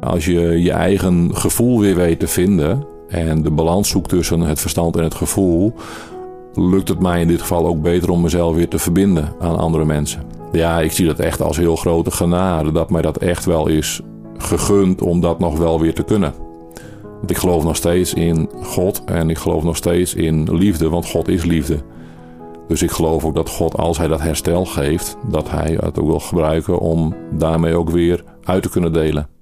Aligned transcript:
Als 0.00 0.24
je 0.24 0.62
je 0.62 0.72
eigen 0.72 1.36
gevoel 1.36 1.80
weer 1.80 1.94
weet 1.94 2.20
te 2.20 2.26
vinden 2.26 2.86
en 3.08 3.42
de 3.42 3.50
balans 3.50 3.88
zoekt 3.88 4.08
tussen 4.08 4.40
het 4.40 4.60
verstand 4.60 4.96
en 4.96 5.02
het 5.02 5.14
gevoel, 5.14 5.74
lukt 6.54 6.88
het 6.88 7.00
mij 7.00 7.20
in 7.20 7.28
dit 7.28 7.40
geval 7.40 7.66
ook 7.66 7.82
beter 7.82 8.10
om 8.10 8.20
mezelf 8.20 8.54
weer 8.54 8.68
te 8.68 8.78
verbinden 8.78 9.32
aan 9.38 9.58
andere 9.58 9.84
mensen. 9.84 10.22
Ja, 10.52 10.80
ik 10.80 10.92
zie 10.92 11.06
dat 11.06 11.18
echt 11.18 11.42
als 11.42 11.56
heel 11.56 11.76
grote 11.76 12.10
genade 12.10 12.72
dat 12.72 12.90
mij 12.90 13.02
dat 13.02 13.18
echt 13.18 13.44
wel 13.44 13.66
is 13.66 14.00
gegund 14.36 15.02
om 15.02 15.20
dat 15.20 15.38
nog 15.38 15.58
wel 15.58 15.80
weer 15.80 15.94
te 15.94 16.02
kunnen. 16.02 16.34
Want 17.18 17.30
ik 17.30 17.36
geloof 17.36 17.64
nog 17.64 17.76
steeds 17.76 18.14
in 18.14 18.50
God 18.62 19.04
en 19.04 19.30
ik 19.30 19.38
geloof 19.38 19.62
nog 19.62 19.76
steeds 19.76 20.14
in 20.14 20.56
liefde, 20.56 20.88
want 20.88 21.10
God 21.10 21.28
is 21.28 21.44
liefde. 21.44 21.78
Dus 22.68 22.82
ik 22.82 22.90
geloof 22.90 23.24
ook 23.24 23.34
dat 23.34 23.48
God, 23.48 23.76
als 23.76 23.98
Hij 23.98 24.08
dat 24.08 24.20
herstel 24.20 24.64
geeft, 24.64 25.16
dat 25.30 25.50
Hij 25.50 25.78
het 25.80 25.98
ook 25.98 26.06
wil 26.06 26.20
gebruiken 26.20 26.78
om 26.78 27.14
daarmee 27.32 27.74
ook 27.74 27.90
weer 27.90 28.24
uit 28.44 28.62
te 28.62 28.70
kunnen 28.70 28.92
delen. 28.92 29.37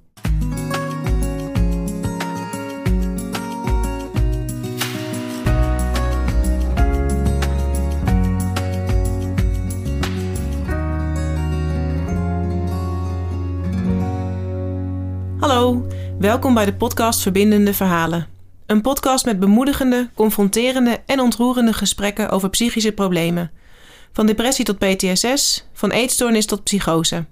Welkom 16.27 16.55
bij 16.55 16.65
de 16.65 16.75
podcast 16.75 17.23
Verbindende 17.23 17.75
Verhalen. 17.75 18.27
Een 18.67 18.81
podcast 18.81 19.25
met 19.25 19.41
bemoedigende, 19.41 20.09
confronterende 20.15 21.01
en 21.07 21.21
ontroerende 21.21 21.73
gesprekken 21.73 22.31
over 22.31 22.51
psychische 22.51 22.93
problemen. 22.93 23.51
Van 24.13 24.27
depressie 24.27 24.65
tot 24.65 24.79
PTSS, 24.79 25.67
van 25.73 25.91
eetstoornis 25.91 26.47
tot 26.47 26.63
psychose. 26.63 27.25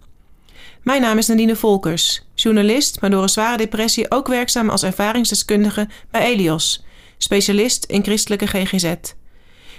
Mijn 0.83 1.01
naam 1.01 1.19
is 1.19 1.27
Nadine 1.27 1.57
Volkers, 1.57 2.27
journalist, 2.34 3.01
maar 3.01 3.11
door 3.11 3.23
een 3.23 3.29
zware 3.29 3.57
depressie 3.57 4.11
ook 4.11 4.27
werkzaam 4.27 4.70
als 4.70 4.83
ervaringsdeskundige 4.83 5.89
bij 6.11 6.23
Elios, 6.23 6.84
specialist 7.19 7.84
in 7.84 8.03
christelijke 8.03 8.47
GGZ. 8.47 8.95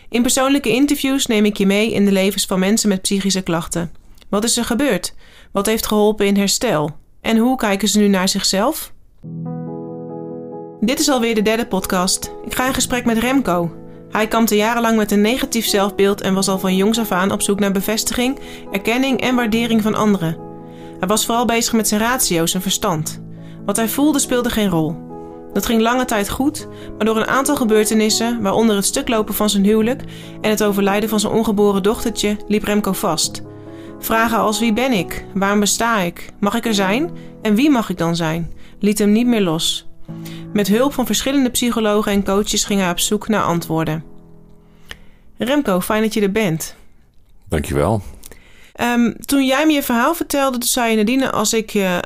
In 0.10 0.22
persoonlijke 0.22 0.70
interviews 0.70 1.26
neem 1.26 1.46
ik 1.46 1.58
je 1.58 1.66
mee 1.66 1.92
in 1.92 2.06
de 2.06 2.12
levens 2.12 2.46
van 2.46 2.60
mensen 2.60 2.90
met 2.90 3.02
psychische 3.02 3.42
klachten. 3.42 3.94
Wat 4.30 4.44
is 4.44 4.58
er 4.58 4.66
gebeurd? 4.66 5.14
Wat 5.52 5.66
heeft 5.66 5.88
geholpen 5.88 6.26
in 6.26 6.38
herstel? 6.38 6.98
En 7.22 7.38
hoe 7.38 7.58
kijken 7.58 7.88
ze 7.88 8.00
nu 8.00 8.08
naar 8.08 8.30
zichzelf? 8.30 8.94
Dit 10.80 11.00
is 11.00 11.10
alweer 11.10 11.36
de 11.36 11.42
derde 11.42 11.68
podcast. 11.68 12.32
Ik 12.46 12.56
ga 12.56 12.68
in 12.68 12.74
gesprek 12.74 13.06
met 13.06 13.18
Remco. 13.18 13.72
Hij 14.10 14.28
kampte 14.28 14.56
jarenlang 14.56 14.98
met 14.98 15.12
een 15.12 15.22
negatief 15.22 15.66
zelfbeeld 15.66 16.22
en 16.22 16.34
was 16.34 16.48
al 16.48 16.60
van 16.60 16.76
jongs 16.76 17.00
af 17.00 17.12
aan 17.12 17.32
op 17.32 17.42
zoek 17.42 17.60
naar 17.60 17.72
bevestiging, 17.72 18.40
erkenning 18.72 19.22
en 19.22 19.36
waardering 19.36 19.82
van 19.82 19.96
anderen. 19.96 20.38
Hij 21.00 21.08
was 21.08 21.26
vooral 21.26 21.46
bezig 21.46 21.74
met 21.74 21.88
zijn 21.88 22.02
ratio, 22.02 22.46
zijn 22.46 22.62
verstand. 22.64 23.22
Wat 23.66 23.76
hij 23.76 23.88
voelde 23.88 24.20
speelde 24.20 24.50
geen 24.50 24.70
rol. 24.70 24.96
Dat 25.54 25.66
ging 25.66 25.82
lange 25.82 26.06
tijd 26.06 26.30
goed, 26.30 26.68
maar 26.98 27.06
door 27.06 27.18
een 27.18 27.28
aantal 27.28 27.56
gebeurtenissen, 27.56 28.42
waaronder 28.42 28.76
het 28.76 28.86
stuklopen 28.86 29.34
van 29.34 29.50
zijn 29.50 29.64
huwelijk 29.64 30.04
en 30.42 30.50
het 30.50 30.64
overlijden 30.64 31.10
van 31.10 31.20
zijn 31.20 31.34
ongeboren 31.34 31.84
dochtertje, 31.84 32.38
liep 32.48 32.64
Remco 32.64 32.92
vast. 32.92 33.42
Vragen 34.00 34.38
als 34.38 34.60
wie 34.60 34.74
ben 34.74 34.92
ik? 34.92 35.26
Waarom 35.34 35.60
besta 35.60 36.00
ik? 36.00 36.30
Mag 36.40 36.56
ik 36.56 36.66
er 36.66 36.74
zijn? 36.74 37.12
En 37.42 37.56
wie 37.56 37.70
mag 37.70 37.90
ik 37.90 37.98
dan 37.98 38.16
zijn? 38.16 38.52
Liet 38.80 39.00
hem 39.00 39.12
niet 39.12 39.28
meer 39.28 39.42
los. 39.42 39.88
Met 40.54 40.68
hulp 40.68 40.94
van 40.94 41.06
verschillende 41.06 41.50
psychologen 41.50 42.12
en 42.12 42.24
coaches 42.24 42.66
ging 42.66 42.80
hij 42.80 42.90
op 42.90 43.00
zoek 43.00 43.28
naar 43.28 43.44
antwoorden. 43.44 44.04
Remco, 45.38 45.82
fijn 45.82 46.02
dat 46.02 46.14
je 46.14 46.22
er 46.22 46.32
bent. 46.32 46.76
Dankjewel. 47.50 48.02
Um, 48.82 49.16
toen 49.26 49.46
jij 49.46 49.66
me 49.66 49.74
je 49.74 49.84
verhaal 49.84 50.16
vertelde, 50.16 50.58
toen 50.58 50.68
zei 50.68 50.92
je 50.92 50.96
Nadine, 50.96 51.32
als 51.32 51.54
ik 51.54 51.74
uh, 51.74 52.00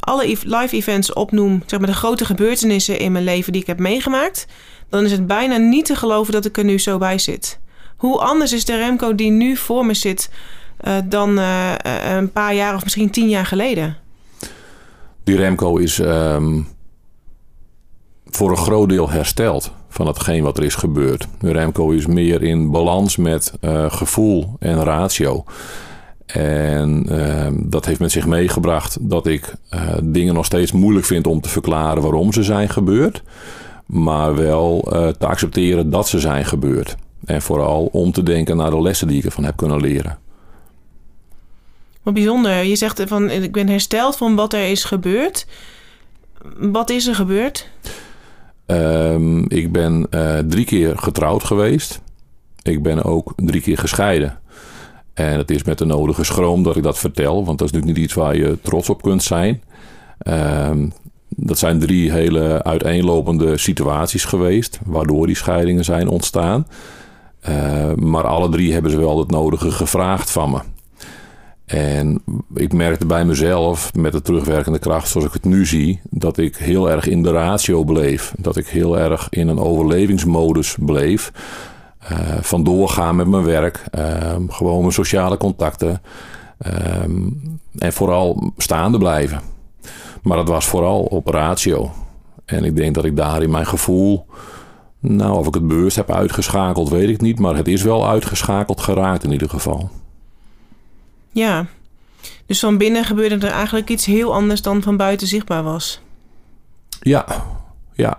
alle 0.00 0.36
live 0.44 0.76
events 0.76 1.12
opnoem, 1.12 1.62
zeg 1.66 1.78
maar 1.78 1.88
de 1.88 1.94
grote 1.94 2.24
gebeurtenissen 2.24 2.98
in 2.98 3.12
mijn 3.12 3.24
leven 3.24 3.52
die 3.52 3.60
ik 3.60 3.66
heb 3.66 3.78
meegemaakt, 3.78 4.46
dan 4.88 5.04
is 5.04 5.12
het 5.12 5.26
bijna 5.26 5.56
niet 5.56 5.84
te 5.84 5.96
geloven 5.96 6.32
dat 6.32 6.44
ik 6.44 6.56
er 6.58 6.64
nu 6.64 6.78
zo 6.78 6.98
bij 6.98 7.18
zit. 7.18 7.58
Hoe 7.96 8.18
anders 8.20 8.52
is 8.52 8.64
de 8.64 8.76
Remco 8.76 9.14
die 9.14 9.30
nu 9.30 9.56
voor 9.56 9.86
me 9.86 9.94
zit 9.94 10.30
uh, 10.84 10.96
dan 11.04 11.36
een 11.36 12.32
paar 12.32 12.54
jaar 12.54 12.74
of 12.74 12.82
misschien 12.82 13.10
tien 13.10 13.28
jaar 13.28 13.46
geleden? 13.46 13.96
Die 15.24 15.36
Remco 15.36 15.76
is 15.76 15.98
um, 15.98 16.66
voor 18.26 18.50
een 18.50 18.56
groot 18.56 18.88
deel 18.88 19.10
hersteld 19.10 19.72
van 19.88 20.06
hetgeen 20.06 20.42
wat 20.42 20.58
er 20.58 20.64
is 20.64 20.74
gebeurd. 20.74 21.28
Remco 21.40 21.90
is 21.90 22.06
meer 22.06 22.42
in 22.42 22.70
balans 22.70 23.16
met 23.16 23.52
uh, 23.60 23.84
gevoel 23.90 24.56
en 24.58 24.84
ratio. 24.84 25.44
En 26.26 27.06
uh, 27.10 27.46
dat 27.52 27.84
heeft 27.84 28.00
met 28.00 28.12
zich 28.12 28.26
meegebracht 28.26 28.96
dat 29.00 29.26
ik 29.26 29.54
uh, 29.74 29.80
dingen 30.02 30.34
nog 30.34 30.44
steeds 30.44 30.72
moeilijk 30.72 31.06
vind 31.06 31.26
om 31.26 31.40
te 31.40 31.48
verklaren 31.48 32.02
waarom 32.02 32.32
ze 32.32 32.42
zijn 32.42 32.68
gebeurd. 32.68 33.22
Maar 33.86 34.34
wel 34.34 34.80
te 35.18 35.26
accepteren 35.26 35.90
dat 35.90 36.08
ze 36.08 36.18
zijn 36.18 36.44
gebeurd. 36.44 36.96
En 37.24 37.42
vooral 37.42 37.88
om 37.92 38.12
te 38.12 38.22
denken 38.22 38.56
naar 38.56 38.70
de 38.70 38.82
lessen 38.82 39.08
die 39.08 39.18
ik 39.18 39.24
ervan 39.24 39.44
heb 39.44 39.56
kunnen 39.56 39.80
leren. 39.80 40.18
Wat 42.04 42.14
bijzonder. 42.14 42.64
Je 42.64 42.76
zegt 42.76 43.02
van 43.06 43.30
ik 43.30 43.52
ben 43.52 43.68
hersteld 43.68 44.16
van 44.16 44.34
wat 44.34 44.52
er 44.52 44.70
is 44.70 44.84
gebeurd. 44.84 45.46
Wat 46.56 46.90
is 46.90 47.06
er 47.06 47.14
gebeurd? 47.14 47.68
Um, 48.66 49.50
ik 49.50 49.72
ben 49.72 50.06
uh, 50.10 50.38
drie 50.38 50.64
keer 50.64 50.98
getrouwd 50.98 51.44
geweest. 51.44 52.00
Ik 52.62 52.82
ben 52.82 53.04
ook 53.04 53.32
drie 53.36 53.60
keer 53.60 53.78
gescheiden. 53.78 54.38
En 55.14 55.38
het 55.38 55.50
is 55.50 55.62
met 55.62 55.78
de 55.78 55.84
nodige 55.84 56.24
schroom 56.24 56.62
dat 56.62 56.76
ik 56.76 56.82
dat 56.82 56.98
vertel, 56.98 57.44
want 57.44 57.58
dat 57.58 57.68
is 57.68 57.72
natuurlijk 57.72 57.98
niet 57.98 58.04
iets 58.04 58.14
waar 58.14 58.36
je 58.36 58.58
trots 58.62 58.88
op 58.88 59.02
kunt 59.02 59.22
zijn. 59.22 59.62
Um, 60.28 60.92
dat 61.28 61.58
zijn 61.58 61.78
drie 61.78 62.12
hele 62.12 62.62
uiteenlopende 62.62 63.58
situaties 63.58 64.24
geweest, 64.24 64.80
waardoor 64.84 65.26
die 65.26 65.36
scheidingen 65.36 65.84
zijn 65.84 66.08
ontstaan. 66.08 66.66
Uh, 67.48 67.92
maar 67.94 68.26
alle 68.26 68.48
drie 68.48 68.72
hebben 68.72 68.90
ze 68.90 68.98
wel 68.98 69.18
het 69.18 69.30
nodige 69.30 69.70
gevraagd 69.70 70.30
van 70.30 70.50
me. 70.50 70.58
En 71.64 72.22
ik 72.54 72.72
merkte 72.72 73.06
bij 73.06 73.24
mezelf, 73.24 73.94
met 73.94 74.12
de 74.12 74.22
terugwerkende 74.22 74.78
kracht 74.78 75.08
zoals 75.08 75.26
ik 75.26 75.32
het 75.32 75.44
nu 75.44 75.66
zie, 75.66 76.00
dat 76.10 76.38
ik 76.38 76.56
heel 76.56 76.90
erg 76.90 77.06
in 77.06 77.22
de 77.22 77.30
ratio 77.30 77.84
bleef. 77.84 78.34
Dat 78.38 78.56
ik 78.56 78.66
heel 78.66 78.98
erg 78.98 79.26
in 79.30 79.48
een 79.48 79.58
overlevingsmodus 79.58 80.76
bleef. 80.80 81.32
Uh, 82.12 82.18
van 82.40 82.64
doorgaan 82.64 83.16
met 83.16 83.26
mijn 83.26 83.44
werk, 83.44 83.84
uh, 83.98 84.34
gewoon 84.48 84.80
mijn 84.80 84.92
sociale 84.92 85.36
contacten. 85.36 86.02
Uh, 86.66 86.72
en 87.78 87.92
vooral 87.92 88.52
staande 88.56 88.98
blijven. 88.98 89.40
Maar 90.22 90.36
dat 90.36 90.48
was 90.48 90.66
vooral 90.66 91.02
op 91.02 91.26
ratio. 91.26 91.90
En 92.44 92.64
ik 92.64 92.76
denk 92.76 92.94
dat 92.94 93.04
ik 93.04 93.16
daar 93.16 93.42
in 93.42 93.50
mijn 93.50 93.66
gevoel, 93.66 94.26
nou 95.00 95.38
of 95.38 95.46
ik 95.46 95.54
het 95.54 95.68
bewust 95.68 95.96
heb 95.96 96.10
uitgeschakeld, 96.10 96.88
weet 96.88 97.08
ik 97.08 97.20
niet. 97.20 97.38
Maar 97.38 97.56
het 97.56 97.68
is 97.68 97.82
wel 97.82 98.08
uitgeschakeld 98.08 98.80
geraakt 98.80 99.24
in 99.24 99.32
ieder 99.32 99.50
geval. 99.50 99.90
Ja, 101.34 101.66
dus 102.46 102.60
van 102.60 102.78
binnen 102.78 103.04
gebeurde 103.04 103.46
er 103.46 103.52
eigenlijk 103.52 103.90
iets 103.90 104.06
heel 104.06 104.34
anders 104.34 104.62
dan 104.62 104.82
van 104.82 104.96
buiten 104.96 105.26
zichtbaar 105.26 105.62
was. 105.62 106.00
Ja, 107.00 107.26
ja. 107.92 108.18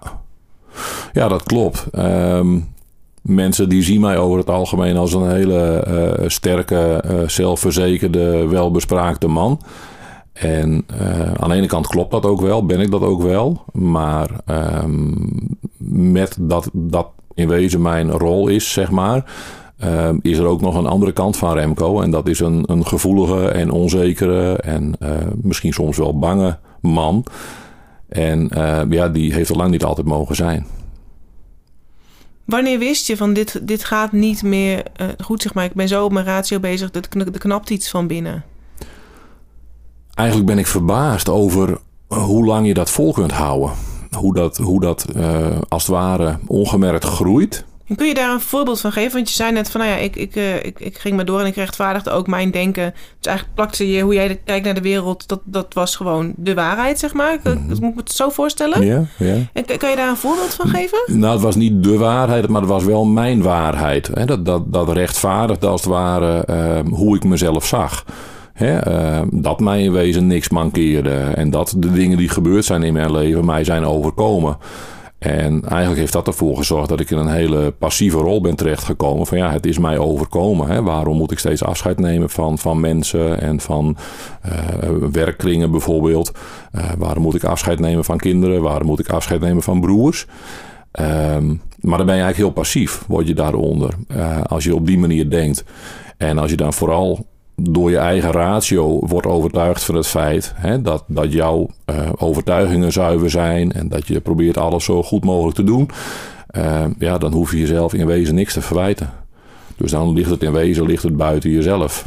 Ja, 1.14 1.28
dat 1.28 1.44
klopt. 1.44 1.86
Um, 1.98 2.74
mensen 3.22 3.70
die 3.70 3.84
zien 3.84 4.02
mij 4.02 4.18
over 4.18 4.38
het 4.38 4.50
algemeen 4.50 4.98
als 4.98 5.14
een 5.14 5.30
hele 5.30 5.86
uh, 6.20 6.30
sterke, 6.30 7.04
uh, 7.06 7.28
zelfverzekerde, 7.28 8.48
welbespraakte 8.48 9.28
man. 9.28 9.62
En 10.34 10.86
uh, 11.02 11.34
aan 11.34 11.50
de 11.50 11.56
ene 11.56 11.68
kant 11.68 11.88
klopt 11.88 12.12
dat 12.12 12.26
ook 12.26 12.42
wel, 12.42 12.66
ben 12.66 12.80
ik 12.80 12.92
dat 12.92 13.02
ook 13.02 13.22
wel. 13.22 13.64
Maar 13.72 14.30
um, 14.84 15.58
met 15.88 16.38
dat 16.40 16.70
dat 16.74 17.08
in 17.34 17.48
wezen 17.48 17.82
mijn 17.82 18.12
rol 18.12 18.48
is, 18.48 18.72
zeg 18.72 18.92
maar 18.92 19.26
uh, 19.84 20.10
is 20.22 20.38
er 20.38 20.46
ook 20.46 20.62
nog 20.62 20.76
een 20.76 20.86
andere 20.86 21.12
kant 21.12 21.38
van 21.38 21.54
Remco. 21.54 22.02
En 22.02 22.12
dat 22.12 22.28
is 22.28 22.40
een, 22.40 22.64
een 22.68 22.86
gevoelige 22.86 23.48
en 23.48 23.72
onzekere 23.72 24.58
en 24.58 24.96
uh, 25.00 25.10
misschien 25.42 25.74
soms 25.74 25.98
wel 25.98 26.20
bange 26.20 26.58
man. 26.82 27.26
En 28.10 28.50
uh, 28.58 28.82
ja, 28.90 29.10
die 29.10 29.34
heeft 29.34 29.50
er 29.50 29.56
lang 29.56 29.72
niet 29.72 29.84
altijd 29.84 30.08
mogen 30.08 30.36
zijn. 30.36 30.66
Wanneer 32.46 32.80
wist 32.80 33.08
je 33.08 33.18
van 33.18 33.34
dit, 33.34 33.68
dit 33.68 33.84
gaat 33.84 34.12
niet 34.12 34.44
meer 34.44 34.84
goed, 35.24 35.42
zeg 35.42 35.54
maar. 35.54 35.66
Ik 35.66 35.74
ben 35.74 35.88
zo 35.88 36.04
op 36.04 36.12
mijn 36.12 36.26
ratio 36.26 36.60
bezig, 36.60 36.90
er 36.94 37.38
knapt 37.38 37.70
iets 37.70 37.90
van 37.90 38.08
binnen. 38.08 38.44
Eigenlijk 40.14 40.48
ben 40.48 40.58
ik 40.58 40.68
verbaasd 40.68 41.30
over 41.30 41.78
hoe 42.08 42.46
lang 42.46 42.68
je 42.68 42.74
dat 42.74 42.90
vol 42.90 43.14
kunt 43.14 43.32
houden. 43.32 43.72
Hoe 44.18 44.34
dat, 44.34 44.58
hoe 44.58 44.80
dat 44.80 45.06
als 45.68 45.88
het 45.88 45.96
ware 45.96 46.38
ongemerkt 46.48 47.04
groeit. 47.04 47.66
Kun 47.96 48.08
je 48.08 48.14
daar 48.14 48.34
een 48.34 48.40
voorbeeld 48.40 48.82
van 48.82 48.92
geven? 48.92 49.14
Want 49.14 49.30
je 49.30 49.36
zei 49.36 49.52
net 49.52 49.70
van, 49.70 49.82
nou 49.82 49.94
ja, 49.94 49.98
ik, 49.98 50.16
ik, 50.16 50.36
uh, 50.36 50.56
ik, 50.56 50.80
ik 50.80 50.98
ging 50.98 51.16
maar 51.16 51.26
door 51.26 51.40
en 51.40 51.46
ik 51.46 51.56
rechtvaardigde 51.56 52.10
ook 52.10 52.28
mijn 52.28 52.52
denken. 52.52 52.94
Dus 52.94 53.28
eigenlijk 53.28 53.56
plakte 53.56 53.92
je 53.92 54.02
hoe 54.02 54.14
jij 54.14 54.42
kijkt 54.46 54.66
naar 54.66 54.74
de 54.74 54.82
wereld, 54.82 55.28
dat, 55.28 55.42
dat 55.44 55.74
was 55.74 55.96
gewoon 55.96 56.34
de 56.38 56.54
waarheid, 56.54 57.00
zeg 57.00 57.14
maar. 57.14 57.38
Mm. 57.44 57.68
Dat 57.68 57.80
moet 57.80 57.90
ik 57.90 57.96
me 57.96 58.02
het 58.02 58.12
zo 58.12 58.30
voorstellen? 58.30 58.86
Ja, 58.86 59.06
ja. 59.18 59.36
En 59.54 59.66
kan 59.78 59.90
je 59.90 59.96
daar 59.96 60.10
een 60.10 60.18
voorbeeld 60.18 60.54
van 60.54 60.68
geven? 60.68 61.00
Nou, 61.08 61.34
het 61.34 61.42
was 61.42 61.56
niet 61.56 61.84
de 61.84 61.98
waarheid, 61.98 62.48
maar 62.48 62.62
het 62.62 62.70
was 62.70 62.84
wel 62.84 63.06
mijn 63.06 63.42
waarheid. 63.42 64.08
Hè? 64.14 64.26
Dat, 64.26 64.46
dat, 64.46 64.74
dat 64.74 64.90
rechtvaardigde 64.90 65.68
als 65.68 65.82
het 65.82 65.90
ware 65.90 66.44
uh, 66.50 66.94
hoe 66.94 67.16
ik 67.16 67.24
mezelf 67.24 67.66
zag. 67.66 68.06
Hè, 68.54 68.78
eh, 68.78 69.22
dat 69.32 69.60
mij 69.60 69.82
in 69.82 69.92
wezen 69.92 70.28
niks 70.28 70.50
mankeerde. 70.50 71.10
En 71.10 71.50
dat 71.50 71.74
de 71.78 71.92
dingen 71.92 72.18
die 72.18 72.30
gebeurd 72.30 72.66
zijn 72.66 72.84
in 72.84 72.94
mijn 72.94 73.12
leven 73.12 73.46
mij 73.46 73.64
zijn 73.64 73.86
overkomen. 73.86 74.58
En 75.26 75.62
eigenlijk 75.62 76.00
heeft 76.00 76.14
dat 76.14 76.28
ervoor 76.28 76.58
gezorgd 76.58 76.90
dat 76.90 77.00
ik 77.00 77.10
in 77.10 77.18
een 77.18 77.34
hele 77.34 77.72
passieve 77.72 78.18
rol 78.18 78.42
ben 78.42 78.56
terechtgekomen. 78.56 79.28
Van 79.28 79.38
ja, 79.38 79.52
het 79.52 79.66
is 79.66 79.78
mij 79.78 79.98
overkomen. 79.98 80.68
Hè? 80.68 80.82
Waarom 80.84 81.18
moet 81.18 81.32
ik 81.32 81.40
steeds 81.40 81.64
afscheid 81.64 82.00
nemen 82.00 82.30
van, 82.30 82.58
van 82.58 82.80
mensen 82.80 83.42
en 83.42 83.60
van 83.60 83.98
uh, 85.14 85.70
bijvoorbeeld? 85.70 86.32
Uh, 86.76 86.84
waarom 86.98 87.24
moet 87.24 87.36
ik 87.36 87.44
afscheid 87.44 87.80
nemen 87.80 88.04
van 88.04 88.18
kinderen? 88.18 88.62
Waarom 88.62 88.88
moet 88.88 89.00
ik 89.00 89.10
afscheid 89.10 89.42
nemen 89.42 89.64
van 89.64 89.82
broers? 89.82 90.26
Um, 91.00 91.62
maar 91.80 91.98
dan 91.98 92.06
ben 92.06 92.16
je 92.16 92.22
eigenlijk 92.22 92.38
heel 92.38 92.62
passief, 92.62 93.04
word 93.08 93.28
je 93.28 93.34
daaronder. 93.34 93.94
Uh, 94.08 94.42
als 94.42 94.64
je 94.64 94.76
op 94.76 94.86
die 94.86 94.98
manier 94.98 95.30
denkt. 95.30 95.64
En 96.18 96.38
als 96.38 96.50
je 96.50 96.58
dan 96.58 96.74
vooral 96.74 97.26
door 97.56 97.90
je 97.90 97.98
eigen 97.98 98.32
ratio 98.32 99.00
wordt 99.00 99.28
overtuigd 99.28 99.84
van 99.84 99.96
het 99.96 100.08
feit 100.08 100.54
hè, 100.56 100.82
dat, 100.82 101.04
dat 101.08 101.34
jouw 101.34 101.70
uh, 101.86 102.10
overtuigingen 102.18 102.92
zuiver 102.92 103.30
zijn 103.30 103.72
en 103.72 103.90
dat 103.90 104.08
je 104.08 104.20
probeert 104.20 104.58
alles 104.58 104.84
zo 104.84 105.04
goed 105.04 105.24
mogelijk 105.24 105.56
te 105.56 105.64
doen, 105.64 105.90
uh, 106.58 106.84
ja, 107.00 107.18
dan 107.18 107.34
hoef 107.34 107.52
je 107.52 107.60
jezelf 107.60 107.94
in 107.94 108.06
wezen 108.06 108.36
niks 108.36 108.54
te 108.54 108.62
verwijten. 108.62 109.10
Dus 109.78 109.92
dan 109.92 110.14
ligt 110.14 110.30
het 110.30 110.44
in 110.44 110.52
wezen 110.52 110.86
ligt 110.86 111.04
het 111.04 111.18
buiten 111.18 111.50
jezelf. 111.50 112.06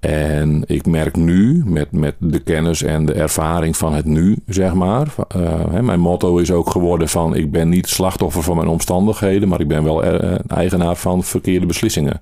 En 0.00 0.62
ik 0.66 0.86
merk 0.86 1.16
nu, 1.16 1.62
met, 1.66 1.92
met 1.92 2.14
de 2.18 2.38
kennis 2.38 2.82
en 2.82 3.06
de 3.06 3.12
ervaring 3.12 3.76
van 3.76 3.94
het 3.94 4.04
nu, 4.04 4.36
zeg 4.46 4.74
maar. 4.74 5.06
Hè, 5.70 5.82
mijn 5.82 6.00
motto 6.00 6.36
is 6.38 6.52
ook 6.52 6.70
geworden 6.70 7.08
van 7.08 7.34
ik 7.34 7.50
ben 7.50 7.68
niet 7.68 7.88
slachtoffer 7.88 8.42
van 8.42 8.56
mijn 8.56 8.68
omstandigheden, 8.68 9.48
maar 9.48 9.60
ik 9.60 9.68
ben 9.68 9.84
wel 9.84 10.02
eigenaar 10.46 10.96
van 10.96 11.24
verkeerde 11.24 11.66
beslissingen. 11.66 12.20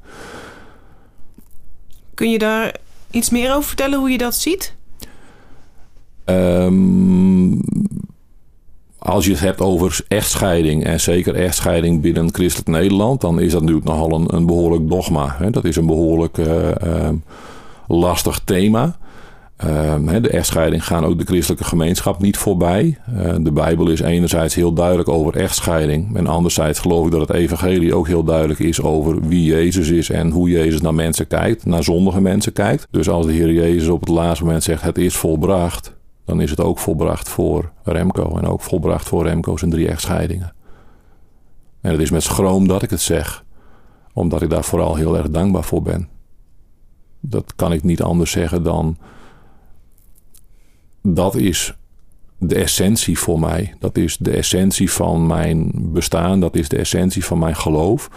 Kun 2.18 2.30
je 2.30 2.38
daar 2.38 2.74
iets 3.10 3.30
meer 3.30 3.50
over 3.54 3.68
vertellen 3.68 3.98
hoe 3.98 4.10
je 4.10 4.18
dat 4.18 4.34
ziet? 4.34 4.74
Um, 6.24 7.60
als 8.98 9.24
je 9.24 9.30
het 9.30 9.40
hebt 9.40 9.60
over 9.60 10.00
echtscheiding, 10.08 10.84
en 10.84 11.00
zeker 11.00 11.34
echtscheiding 11.34 12.00
binnen 12.00 12.34
christelijk 12.34 12.68
Nederland, 12.68 13.20
dan 13.20 13.40
is 13.40 13.52
dat 13.52 13.60
natuurlijk 13.60 13.86
nogal 13.86 14.12
een, 14.12 14.34
een 14.34 14.46
behoorlijk 14.46 14.88
dogma. 14.88 15.34
Hè? 15.38 15.50
Dat 15.50 15.64
is 15.64 15.76
een 15.76 15.86
behoorlijk 15.86 16.38
uh, 16.38 16.70
uh, 16.84 17.08
lastig 17.88 18.40
thema. 18.44 18.98
Um, 19.64 20.22
de 20.22 20.30
echtscheiding 20.30 20.86
gaan 20.86 21.04
ook 21.04 21.18
de 21.18 21.24
christelijke 21.24 21.64
gemeenschap 21.64 22.20
niet 22.20 22.36
voorbij. 22.36 22.98
Uh, 23.10 23.34
de 23.40 23.52
Bijbel 23.52 23.88
is 23.88 24.00
enerzijds 24.00 24.54
heel 24.54 24.72
duidelijk 24.72 25.08
over 25.08 25.36
echtscheiding. 25.36 26.16
En 26.16 26.26
anderzijds 26.26 26.78
geloof 26.78 27.06
ik 27.06 27.10
dat 27.10 27.20
het 27.20 27.30
evangelie 27.30 27.94
ook 27.94 28.06
heel 28.06 28.24
duidelijk 28.24 28.58
is 28.58 28.82
over 28.82 29.28
wie 29.28 29.44
Jezus 29.44 29.90
is 29.90 30.10
en 30.10 30.30
hoe 30.30 30.48
Jezus 30.48 30.80
naar 30.80 30.94
mensen 30.94 31.26
kijkt, 31.26 31.66
naar 31.66 31.82
zondige 31.84 32.20
mensen 32.20 32.52
kijkt. 32.52 32.86
Dus 32.90 33.08
als 33.08 33.26
de 33.26 33.32
Heer 33.32 33.52
Jezus 33.52 33.88
op 33.88 34.00
het 34.00 34.08
laatste 34.08 34.44
moment 34.44 34.62
zegt 34.62 34.82
het 34.82 34.98
is 34.98 35.16
volbracht, 35.16 35.96
dan 36.24 36.40
is 36.40 36.50
het 36.50 36.60
ook 36.60 36.78
volbracht 36.78 37.28
voor 37.28 37.72
Remco 37.82 38.36
en 38.36 38.46
ook 38.46 38.60
volbracht 38.60 39.08
voor 39.08 39.26
Remco's 39.26 39.62
en 39.62 39.70
drie 39.70 39.88
echtscheidingen. 39.88 40.52
En 41.80 41.90
het 41.92 42.00
is 42.00 42.10
met 42.10 42.22
schroom 42.22 42.68
dat 42.68 42.82
ik 42.82 42.90
het 42.90 43.00
zeg, 43.00 43.44
omdat 44.12 44.42
ik 44.42 44.50
daar 44.50 44.64
vooral 44.64 44.94
heel 44.94 45.16
erg 45.16 45.30
dankbaar 45.30 45.64
voor 45.64 45.82
ben. 45.82 46.08
Dat 47.20 47.52
kan 47.56 47.72
ik 47.72 47.82
niet 47.82 48.02
anders 48.02 48.30
zeggen 48.30 48.62
dan 48.62 48.96
dat 51.02 51.34
is 51.34 51.78
de 52.38 52.54
essentie 52.54 53.18
voor 53.18 53.40
mij. 53.40 53.74
Dat 53.78 53.96
is 53.96 54.16
de 54.16 54.30
essentie 54.30 54.90
van 54.90 55.26
mijn 55.26 55.70
bestaan. 55.74 56.40
Dat 56.40 56.56
is 56.56 56.68
de 56.68 56.76
essentie 56.76 57.24
van 57.24 57.38
mijn 57.38 57.56
geloof. 57.56 58.10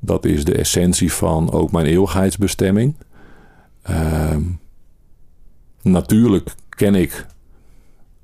Dat 0.00 0.24
is 0.24 0.44
de 0.44 0.54
essentie 0.54 1.12
van 1.12 1.52
ook 1.52 1.72
mijn 1.72 1.86
eeuwigheidsbestemming. 1.86 2.96
Uh, 3.90 4.36
natuurlijk 5.82 6.54
ken 6.68 6.94
ik 6.94 7.26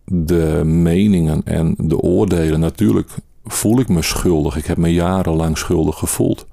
de 0.05 0.63
meningen 0.65 1.43
en 1.45 1.75
de 1.79 1.99
oordelen. 1.99 2.61
Natuurlijk 2.61 3.11
voel 3.45 3.81
ik 3.81 3.89
me 3.89 4.03
schuldig. 4.03 4.57
Ik 4.57 4.67
heb 4.67 4.77
me 4.77 4.93
jarenlang 4.93 5.59
schuldig 5.59 5.99
gevoeld. 5.99 6.47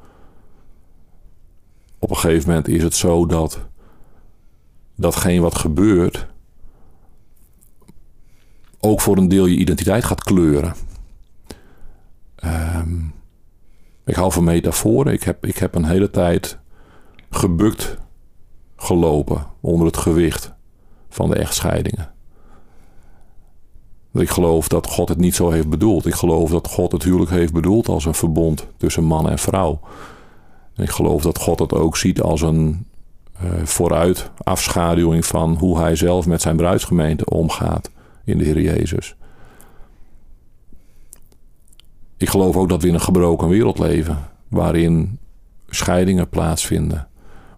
Op 2.00 2.10
een 2.10 2.18
gegeven 2.18 2.50
moment 2.50 2.68
is 2.68 2.84
het 2.84 2.96
zo 2.96 3.26
dat 3.26 3.60
datgene 4.96 5.40
wat 5.40 5.56
gebeurt 5.56 6.28
ook 8.82 9.02
voor 9.02 9.18
een 9.18 9.28
deel 9.28 9.46
je 9.46 9.58
identiteit 9.58 10.04
gaat 10.04 10.24
kleuren. 10.24 10.74
Um, 12.44 13.14
ik 14.06 14.16
hou 14.16 14.32
van 14.32 14.44
metaforen. 14.44 15.14
Ik 15.14 15.24
heb, 15.24 15.46
ik 15.46 15.58
heb 15.58 15.76
een 15.76 15.86
hele 15.86 16.10
tijd 16.10 16.58
gebukt 17.30 17.98
gelopen 18.76 19.46
onder 19.60 19.86
het 19.86 19.98
gewicht 19.98 20.54
van 21.10 21.30
de 21.30 21.36
echtscheidingen. 21.36 22.12
Ik 24.14 24.30
geloof 24.30 24.68
dat 24.68 24.88
God 24.88 25.10
het 25.10 25.18
niet 25.18 25.36
zo 25.36 25.50
heeft 25.50 25.70
bedoeld. 25.70 26.06
Ik 26.06 26.14
geloof 26.14 26.50
dat 26.50 26.68
God 26.68 26.92
het 26.92 27.04
huwelijk 27.04 27.32
heeft 27.32 27.54
bedoeld 27.54 27.88
als 27.88 28.06
een 28.06 28.14
verbond 28.14 28.68
tussen 28.78 29.04
man 29.04 29.30
en 29.30 29.40
vrouw. 29.40 29.80
Ik 30.76 30.90
geloof 30.90 31.22
dat 31.22 31.38
God 31.38 31.60
het 31.60 31.74
ook 31.74 31.98
ziet 31.98 32.22
als 32.22 32.42
een 32.42 32.86
uh, 33.44 33.52
vooruit 33.64 34.32
afschaduwing 34.44 35.26
van 35.26 35.56
hoe 35.56 35.80
hij 35.80 35.96
zelf 35.96 36.26
met 36.26 36.42
zijn 36.42 36.56
bruidsgemeente 36.56 37.26
omgaat 37.26 37.90
in 38.24 38.38
de 38.38 38.44
Heer 38.44 38.62
Jezus. 38.62 39.16
Ik 42.18 42.30
geloof 42.30 42.56
ook 42.56 42.70
dat 42.70 42.82
we 42.82 42.88
in 42.88 42.94
een 42.94 43.02
gebroken 43.02 43.48
wereld 43.48 43.80
leven, 43.80 44.18
waarin 44.48 45.20
scheidingen 45.68 46.30
plaatsvinden, 46.30 47.08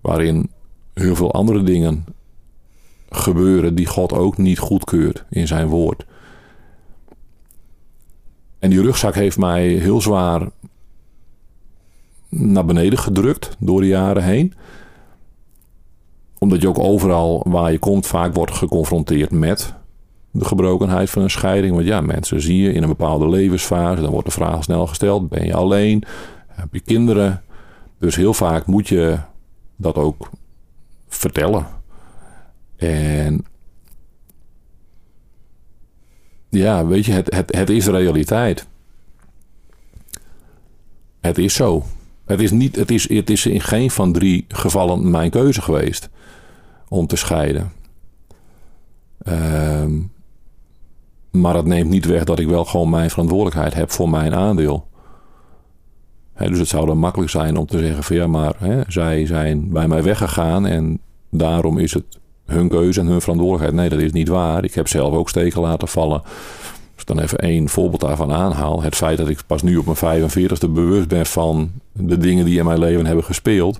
waarin 0.01 0.51
heel 0.94 1.15
veel 1.15 1.31
andere 1.33 1.63
dingen 1.63 2.06
gebeuren 3.10 3.75
die 3.75 3.86
God 3.86 4.13
ook 4.13 4.38
niet 4.38 4.60
goedkeurt 4.60 5.25
in 5.30 5.48
zijn 5.48 5.68
woord. 5.68 6.06
En 8.59 8.69
die 8.69 8.81
rugzak 8.81 9.16
heeft 9.16 9.38
mij 9.38 9.68
heel 9.68 10.01
zwaar 10.01 10.50
naar 12.30 12.66
beneden 12.66 13.00
gedrukt 13.00 13.56
door 13.59 13.81
de 13.81 13.88
jaren 13.88 14.24
heen. 14.24 14.54
Omdat 16.38 16.62
je 16.62 16.68
ook 16.68 16.80
overal 16.80 17.45
waar 17.48 17.71
je 17.71 17.80
komt 17.80 18.07
vaak 18.07 18.33
wordt 18.33 18.54
geconfronteerd 18.54 19.31
met 19.31 19.74
de 20.33 20.45
gebrokenheid 20.45 21.09
van 21.09 21.21
een 21.21 21.30
scheiding. 21.30 21.74
Want 21.75 21.88
ja, 21.88 22.01
mensen 22.01 22.41
zie 22.41 22.62
je 22.62 22.74
in 22.74 22.83
een 22.83 22.89
bepaalde 22.89 23.30
levensfase. 23.30 24.01
Dan 24.01 24.12
wordt 24.12 24.25
de 24.25 24.33
vraag 24.33 24.63
snel 24.63 24.88
gesteld: 24.88 25.30
ben 25.30 25.45
je 25.45 25.53
alleen? 25.53 26.03
Heb 26.47 26.74
je 26.74 26.80
kinderen? 26.80 27.44
Dus 28.00 28.15
heel 28.15 28.33
vaak 28.33 28.65
moet 28.65 28.88
je 28.88 29.18
dat 29.75 29.95
ook 29.95 30.30
vertellen. 31.07 31.65
En 32.75 33.45
ja, 36.50 36.85
weet 36.85 37.06
je, 37.06 37.12
het, 37.12 37.35
het, 37.35 37.56
het 37.56 37.69
is 37.69 37.88
realiteit. 37.88 38.68
Het 41.21 41.37
is 41.37 41.54
zo. 41.54 41.85
Het 42.25 42.40
is, 42.42 42.52
niet, 42.52 42.75
het, 42.75 42.92
is, 42.92 43.09
het 43.09 43.30
is 43.30 43.45
in 43.45 43.61
geen 43.61 43.92
van 43.92 44.13
drie 44.13 44.45
gevallen 44.47 45.11
mijn 45.11 45.30
keuze 45.30 45.61
geweest 45.61 46.09
om 46.87 47.07
te 47.07 47.16
scheiden. 47.16 47.71
Um, 49.28 50.11
maar 51.42 51.54
dat 51.54 51.66
neemt 51.66 51.90
niet 51.90 52.06
weg 52.06 52.23
dat 52.23 52.40
ik 52.40 52.47
wel 52.47 52.66
gewoon 52.66 52.90
mijn 52.90 53.09
verantwoordelijkheid 53.09 53.73
heb 53.73 53.92
voor 53.92 54.09
mijn 54.09 54.33
aandeel. 54.33 54.87
dus 56.37 56.59
het 56.59 56.68
zou 56.68 56.85
dan 56.85 56.97
makkelijk 56.97 57.31
zijn 57.31 57.57
om 57.57 57.66
te 57.66 57.80
zeggen 57.80 58.04
van 58.04 58.16
ja, 58.16 58.28
maar 58.28 58.85
zij 58.87 59.25
zijn 59.25 59.69
bij 59.69 59.87
mij 59.87 60.04
weggegaan 60.04 60.66
en 60.66 60.99
daarom 61.30 61.78
is 61.78 61.94
het 61.94 62.19
hun 62.45 62.69
keuze 62.69 62.99
en 62.99 63.06
hun 63.06 63.21
verantwoordelijkheid. 63.21 63.80
Nee, 63.80 63.90
dat 63.90 63.99
is 63.99 64.11
niet 64.11 64.28
waar. 64.28 64.63
Ik 64.63 64.73
heb 64.73 64.87
zelf 64.87 65.13
ook 65.13 65.30
steken 65.30 65.61
laten 65.61 65.87
vallen. 65.87 66.21
Als 66.21 67.02
ik 67.02 67.07
dan 67.07 67.19
even 67.19 67.37
één 67.37 67.69
voorbeeld 67.69 68.02
daarvan 68.02 68.31
aanhaal. 68.31 68.81
Het 68.81 68.95
feit 68.95 69.18
dat 69.18 69.30
ik 69.30 69.40
pas 69.47 69.61
nu 69.61 69.78
op 69.78 69.85
mijn 70.02 70.21
45e 70.31 70.69
bewust 70.69 71.07
ben 71.07 71.25
van 71.25 71.71
de 71.92 72.18
dingen 72.18 72.45
die 72.45 72.59
in 72.59 72.66
mijn 72.66 72.80
leven 72.80 73.06
hebben 73.06 73.23
gespeeld. 73.23 73.80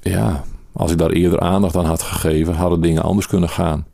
Ja, 0.00 0.44
als 0.72 0.92
ik 0.92 0.98
daar 0.98 1.10
eerder 1.10 1.40
aandacht 1.40 1.76
aan 1.76 1.84
had 1.84 2.02
gegeven, 2.02 2.54
hadden 2.54 2.80
dingen 2.80 3.02
anders 3.02 3.26
kunnen 3.26 3.48
gaan. 3.48 3.86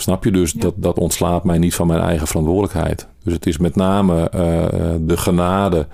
Snap 0.00 0.24
je 0.24 0.30
dus, 0.30 0.52
dat, 0.52 0.74
dat 0.76 0.98
ontslaat 0.98 1.44
mij 1.44 1.58
niet 1.58 1.74
van 1.74 1.86
mijn 1.86 2.00
eigen 2.00 2.26
verantwoordelijkheid. 2.26 3.06
Dus 3.24 3.32
het 3.32 3.46
is 3.46 3.58
met 3.58 3.76
name 3.76 4.30
uh, 4.34 4.94
de 5.00 5.16
genade 5.16 5.86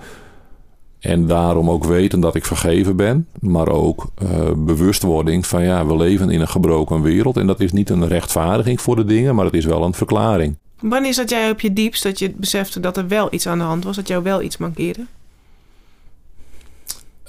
en 0.99 1.27
daarom 1.27 1.69
ook 1.69 1.83
weten 1.83 2.19
dat 2.19 2.35
ik 2.35 2.45
vergeven 2.45 2.95
ben, 2.95 3.27
maar 3.39 3.67
ook 3.67 4.05
uh, 4.23 4.29
bewustwording 4.57 5.47
van 5.47 5.63
ja, 5.63 5.85
we 5.85 5.95
leven 5.95 6.29
in 6.29 6.41
een 6.41 6.47
gebroken 6.47 7.01
wereld 7.01 7.37
en 7.37 7.47
dat 7.47 7.59
is 7.59 7.71
niet 7.71 7.89
een 7.89 8.07
rechtvaardiging 8.07 8.81
voor 8.81 8.95
de 8.95 9.05
dingen, 9.05 9.35
maar 9.35 9.45
het 9.45 9.53
is 9.53 9.65
wel 9.65 9.83
een 9.83 9.93
verklaring. 9.93 10.57
Wanneer 10.79 11.13
zat 11.13 11.29
jij 11.29 11.49
op 11.49 11.59
je 11.59 11.73
diepst 11.73 12.03
dat 12.03 12.19
je 12.19 12.33
besefte 12.37 12.79
dat 12.79 12.97
er 12.97 13.07
wel 13.07 13.27
iets 13.33 13.47
aan 13.47 13.57
de 13.57 13.63
hand 13.63 13.83
was, 13.83 13.95
dat 13.95 14.07
jou 14.07 14.23
wel 14.23 14.41
iets 14.41 14.57
mankeerde? 14.57 15.05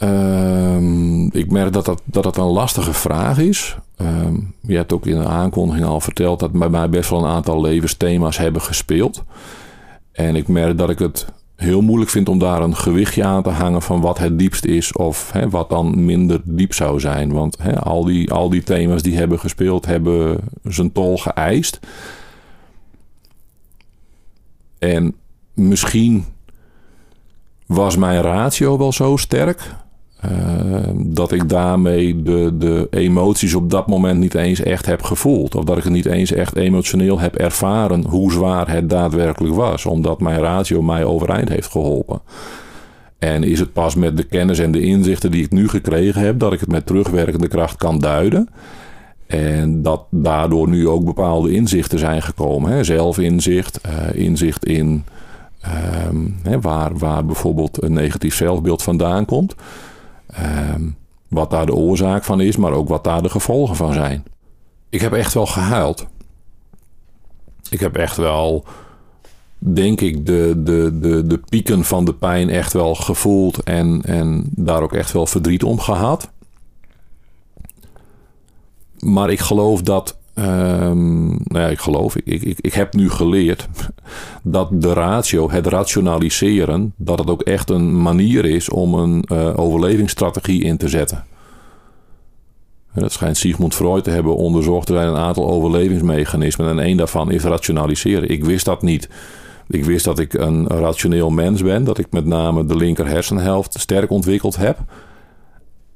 Um, 0.02 1.32
ik 1.32 1.50
merk 1.50 1.72
dat 1.72 1.84
dat, 1.84 2.02
dat 2.04 2.22
dat 2.22 2.36
een 2.36 2.44
lastige 2.44 2.92
vraag 2.92 3.38
is. 3.38 3.76
Um, 3.98 4.54
je 4.60 4.76
hebt 4.76 4.92
ook 4.92 5.06
in 5.06 5.18
de 5.18 5.26
aankondiging 5.26 5.86
al 5.86 6.00
verteld 6.00 6.40
dat 6.40 6.52
bij 6.52 6.68
mij 6.68 6.88
best 6.88 7.10
wel 7.10 7.18
een 7.18 7.30
aantal 7.30 7.60
levensthema's 7.60 8.38
hebben 8.38 8.62
gespeeld. 8.62 9.24
En 10.12 10.36
ik 10.36 10.48
merk 10.48 10.78
dat 10.78 10.90
ik 10.90 10.98
het 10.98 11.26
heel 11.56 11.80
moeilijk 11.80 12.10
vind 12.10 12.28
om 12.28 12.38
daar 12.38 12.62
een 12.62 12.76
gewichtje 12.76 13.24
aan 13.24 13.42
te 13.42 13.50
hangen 13.50 13.82
van 13.82 14.00
wat 14.00 14.18
het 14.18 14.38
diepst 14.38 14.64
is 14.64 14.92
of 14.92 15.32
wat 15.50 15.70
dan 15.70 16.04
minder 16.04 16.40
diep 16.44 16.74
zou 16.74 17.00
zijn. 17.00 17.32
Want 17.32 17.58
al, 17.82 18.04
die, 18.04 18.32
al 18.32 18.48
die 18.48 18.62
thema's 18.62 19.02
die 19.02 19.16
hebben 19.16 19.38
gespeeld 19.38 19.86
hebben 19.86 20.38
zijn 20.62 20.92
tol 20.92 21.18
geëist. 21.18 21.80
En 24.78 25.14
misschien 25.54 26.24
was 27.66 27.96
mijn 27.96 28.20
ratio 28.20 28.78
wel 28.78 28.92
zo 28.92 29.16
sterk 29.16 29.74
uh, 30.30 30.78
dat 30.96 31.32
ik 31.32 31.48
daarmee 31.48 32.22
de, 32.22 32.54
de 32.58 32.86
emoties 32.90 33.54
op 33.54 33.70
dat 33.70 33.86
moment 33.86 34.18
niet 34.18 34.34
eens 34.34 34.60
echt 34.60 34.86
heb 34.86 35.02
gevoeld. 35.02 35.54
Of 35.54 35.64
dat 35.64 35.76
ik 35.76 35.84
het 35.84 35.92
niet 35.92 36.06
eens 36.06 36.32
echt 36.32 36.56
emotioneel 36.56 37.20
heb 37.20 37.34
ervaren 37.34 38.04
hoe 38.04 38.32
zwaar 38.32 38.70
het 38.70 38.90
daadwerkelijk 38.90 39.54
was. 39.54 39.86
Omdat 39.86 40.20
mijn 40.20 40.40
ratio 40.40 40.82
mij 40.82 41.04
overeind 41.04 41.48
heeft 41.48 41.70
geholpen. 41.70 42.20
En 43.18 43.42
is 43.42 43.60
het 43.60 43.72
pas 43.72 43.94
met 43.94 44.16
de 44.16 44.24
kennis 44.24 44.58
en 44.58 44.72
de 44.72 44.80
inzichten 44.80 45.30
die 45.30 45.44
ik 45.44 45.50
nu 45.50 45.68
gekregen 45.68 46.20
heb, 46.20 46.38
dat 46.38 46.52
ik 46.52 46.60
het 46.60 46.70
met 46.70 46.86
terugwerkende 46.86 47.48
kracht 47.48 47.76
kan 47.76 47.98
duiden. 47.98 48.48
En 49.26 49.82
dat 49.82 50.02
daardoor 50.10 50.68
nu 50.68 50.88
ook 50.88 51.04
bepaalde 51.04 51.52
inzichten 51.52 51.98
zijn 51.98 52.22
gekomen. 52.22 52.70
Hè? 52.70 52.84
Zelfinzicht, 52.84 53.80
uh, 53.86 54.24
inzicht 54.24 54.64
in 54.64 55.04
um, 56.08 56.36
hè, 56.42 56.60
waar, 56.60 56.98
waar 56.98 57.24
bijvoorbeeld 57.24 57.82
een 57.82 57.92
negatief 57.92 58.34
zelfbeeld 58.34 58.82
vandaan 58.82 59.24
komt. 59.24 59.54
Um, 60.40 60.96
wat 61.28 61.50
daar 61.50 61.66
de 61.66 61.74
oorzaak 61.74 62.24
van 62.24 62.40
is, 62.40 62.56
maar 62.56 62.72
ook 62.72 62.88
wat 62.88 63.04
daar 63.04 63.22
de 63.22 63.28
gevolgen 63.28 63.76
van 63.76 63.92
zijn. 63.92 64.24
Ik 64.88 65.00
heb 65.00 65.12
echt 65.12 65.34
wel 65.34 65.46
gehuild. 65.46 66.06
Ik 67.70 67.80
heb 67.80 67.96
echt 67.96 68.16
wel, 68.16 68.64
denk 69.58 70.00
ik, 70.00 70.26
de, 70.26 70.62
de, 70.64 70.98
de, 71.00 71.26
de 71.26 71.38
pieken 71.38 71.84
van 71.84 72.04
de 72.04 72.14
pijn 72.14 72.48
echt 72.48 72.72
wel 72.72 72.94
gevoeld 72.94 73.62
en, 73.62 74.02
en 74.02 74.44
daar 74.50 74.82
ook 74.82 74.92
echt 74.92 75.12
wel 75.12 75.26
verdriet 75.26 75.62
om 75.62 75.78
gehad. 75.78 76.30
Maar 78.98 79.30
ik 79.30 79.40
geloof 79.40 79.82
dat 79.82 80.18
Um, 80.38 81.26
nou 81.28 81.38
ja, 81.64 81.66
ik 81.66 81.78
geloof, 81.78 82.16
ik, 82.16 82.42
ik, 82.42 82.58
ik 82.60 82.74
heb 82.74 82.94
nu 82.94 83.10
geleerd 83.10 83.68
dat 84.42 84.68
de 84.72 84.92
ratio, 84.92 85.50
het 85.50 85.66
rationaliseren, 85.66 86.94
dat 86.96 87.18
het 87.18 87.30
ook 87.30 87.42
echt 87.42 87.70
een 87.70 88.02
manier 88.02 88.44
is 88.44 88.68
om 88.68 88.94
een 88.94 89.24
uh, 89.32 89.58
overlevingsstrategie 89.58 90.62
in 90.62 90.76
te 90.76 90.88
zetten. 90.88 91.24
Dat 92.94 93.12
schijnt 93.12 93.36
Sigmund 93.36 93.74
Freud 93.74 94.04
te 94.04 94.10
hebben 94.10 94.36
onderzocht. 94.36 94.88
Er 94.88 94.94
zijn 94.94 95.08
een 95.08 95.16
aantal 95.16 95.48
overlevingsmechanismen 95.48 96.68
en 96.68 96.78
één 96.78 96.96
daarvan 96.96 97.30
is 97.30 97.42
rationaliseren. 97.42 98.28
Ik 98.28 98.44
wist 98.44 98.64
dat 98.64 98.82
niet. 98.82 99.08
Ik 99.68 99.84
wist 99.84 100.04
dat 100.04 100.18
ik 100.18 100.32
een 100.34 100.66
rationeel 100.66 101.30
mens 101.30 101.62
ben, 101.62 101.84
dat 101.84 101.98
ik 101.98 102.06
met 102.10 102.24
name 102.24 102.64
de 102.64 102.76
linker 102.76 103.06
hersenhelft 103.06 103.80
sterk 103.80 104.10
ontwikkeld 104.10 104.56
heb. 104.56 104.78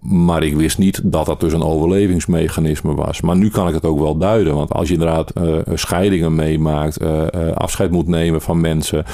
Maar 0.01 0.43
ik 0.43 0.57
wist 0.57 0.79
niet 0.79 1.01
dat 1.05 1.27
dat 1.27 1.41
dus 1.41 1.53
een 1.53 1.63
overlevingsmechanisme 1.63 2.95
was. 2.95 3.21
Maar 3.21 3.37
nu 3.37 3.51
kan 3.51 3.69
ik 3.69 3.75
het 3.75 3.85
ook 3.85 3.99
wel 3.99 4.17
duiden. 4.17 4.55
Want 4.55 4.73
als 4.73 4.89
je 4.89 4.95
inderdaad 4.95 5.33
uh, 5.39 5.59
scheidingen 5.75 6.35
meemaakt, 6.35 7.03
uh, 7.03 7.23
uh, 7.35 7.53
afscheid 7.53 7.91
moet 7.91 8.07
nemen 8.07 8.41
van 8.41 8.61
mensen, 8.61 9.05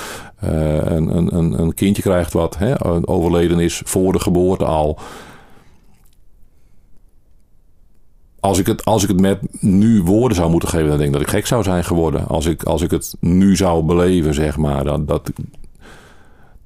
een, 0.40 1.16
een, 1.37 1.61
een 1.61 1.75
kindje 1.75 2.02
krijgt 2.02 2.33
wat 2.33 2.59
hè, 2.59 3.07
overleden 3.09 3.59
is 3.59 3.83
voor 3.85 4.12
de 4.12 4.19
geboorte 4.19 4.64
al. 4.64 4.99
Als 8.40 8.59
ik, 8.59 8.66
het, 8.66 8.85
als 8.85 9.02
ik 9.02 9.09
het 9.09 9.21
met 9.21 9.62
nu 9.62 10.02
woorden 10.02 10.37
zou 10.37 10.50
moeten 10.50 10.69
geven, 10.69 10.88
dan 10.88 10.97
denk 10.97 11.09
ik 11.09 11.16
dat 11.19 11.26
ik 11.26 11.35
gek 11.35 11.47
zou 11.47 11.62
zijn 11.62 11.85
geworden. 11.85 12.28
Als 12.28 12.47
ik, 12.47 12.62
als 12.62 12.83
ik 12.83 12.90
het 12.90 13.16
nu 13.21 13.57
zou 13.57 13.83
beleven, 13.83 14.35
zeg 14.35 14.57
maar. 14.57 14.85
Dat, 14.85 15.09
dat, 15.09 15.31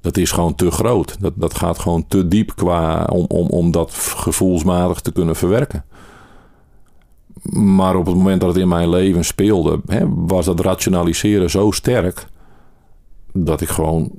dat 0.01 0.17
is 0.17 0.31
gewoon 0.31 0.55
te 0.55 0.71
groot. 0.71 1.15
Dat, 1.19 1.33
dat 1.35 1.53
gaat 1.53 1.79
gewoon 1.79 2.05
te 2.07 2.27
diep 2.27 2.55
qua, 2.55 3.03
om, 3.03 3.25
om, 3.27 3.47
om 3.47 3.71
dat 3.71 3.93
gevoelsmatig 3.93 4.99
te 4.99 5.11
kunnen 5.11 5.35
verwerken. 5.35 5.83
Maar 7.53 7.95
op 7.95 8.05
het 8.05 8.15
moment 8.15 8.41
dat 8.41 8.49
het 8.49 8.59
in 8.59 8.67
mijn 8.67 8.89
leven 8.89 9.25
speelde, 9.25 9.79
hè, 9.85 10.05
was 10.09 10.45
dat 10.45 10.59
rationaliseren 10.59 11.49
zo 11.49 11.71
sterk 11.71 12.27
dat 13.33 13.61
ik 13.61 13.69
gewoon, 13.69 14.11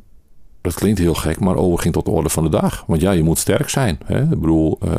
dat 0.60 0.74
klinkt 0.74 0.98
heel 0.98 1.14
gek, 1.14 1.40
maar 1.40 1.56
overging 1.56 1.94
tot 1.94 2.04
de 2.04 2.10
orde 2.10 2.28
van 2.28 2.44
de 2.44 2.50
dag. 2.50 2.84
Want 2.86 3.00
ja, 3.00 3.10
je 3.10 3.22
moet 3.22 3.38
sterk 3.38 3.68
zijn. 3.68 3.98
Hè? 4.04 4.22
Ik 4.22 4.40
bedoel, 4.40 4.78
uh, 4.84 4.90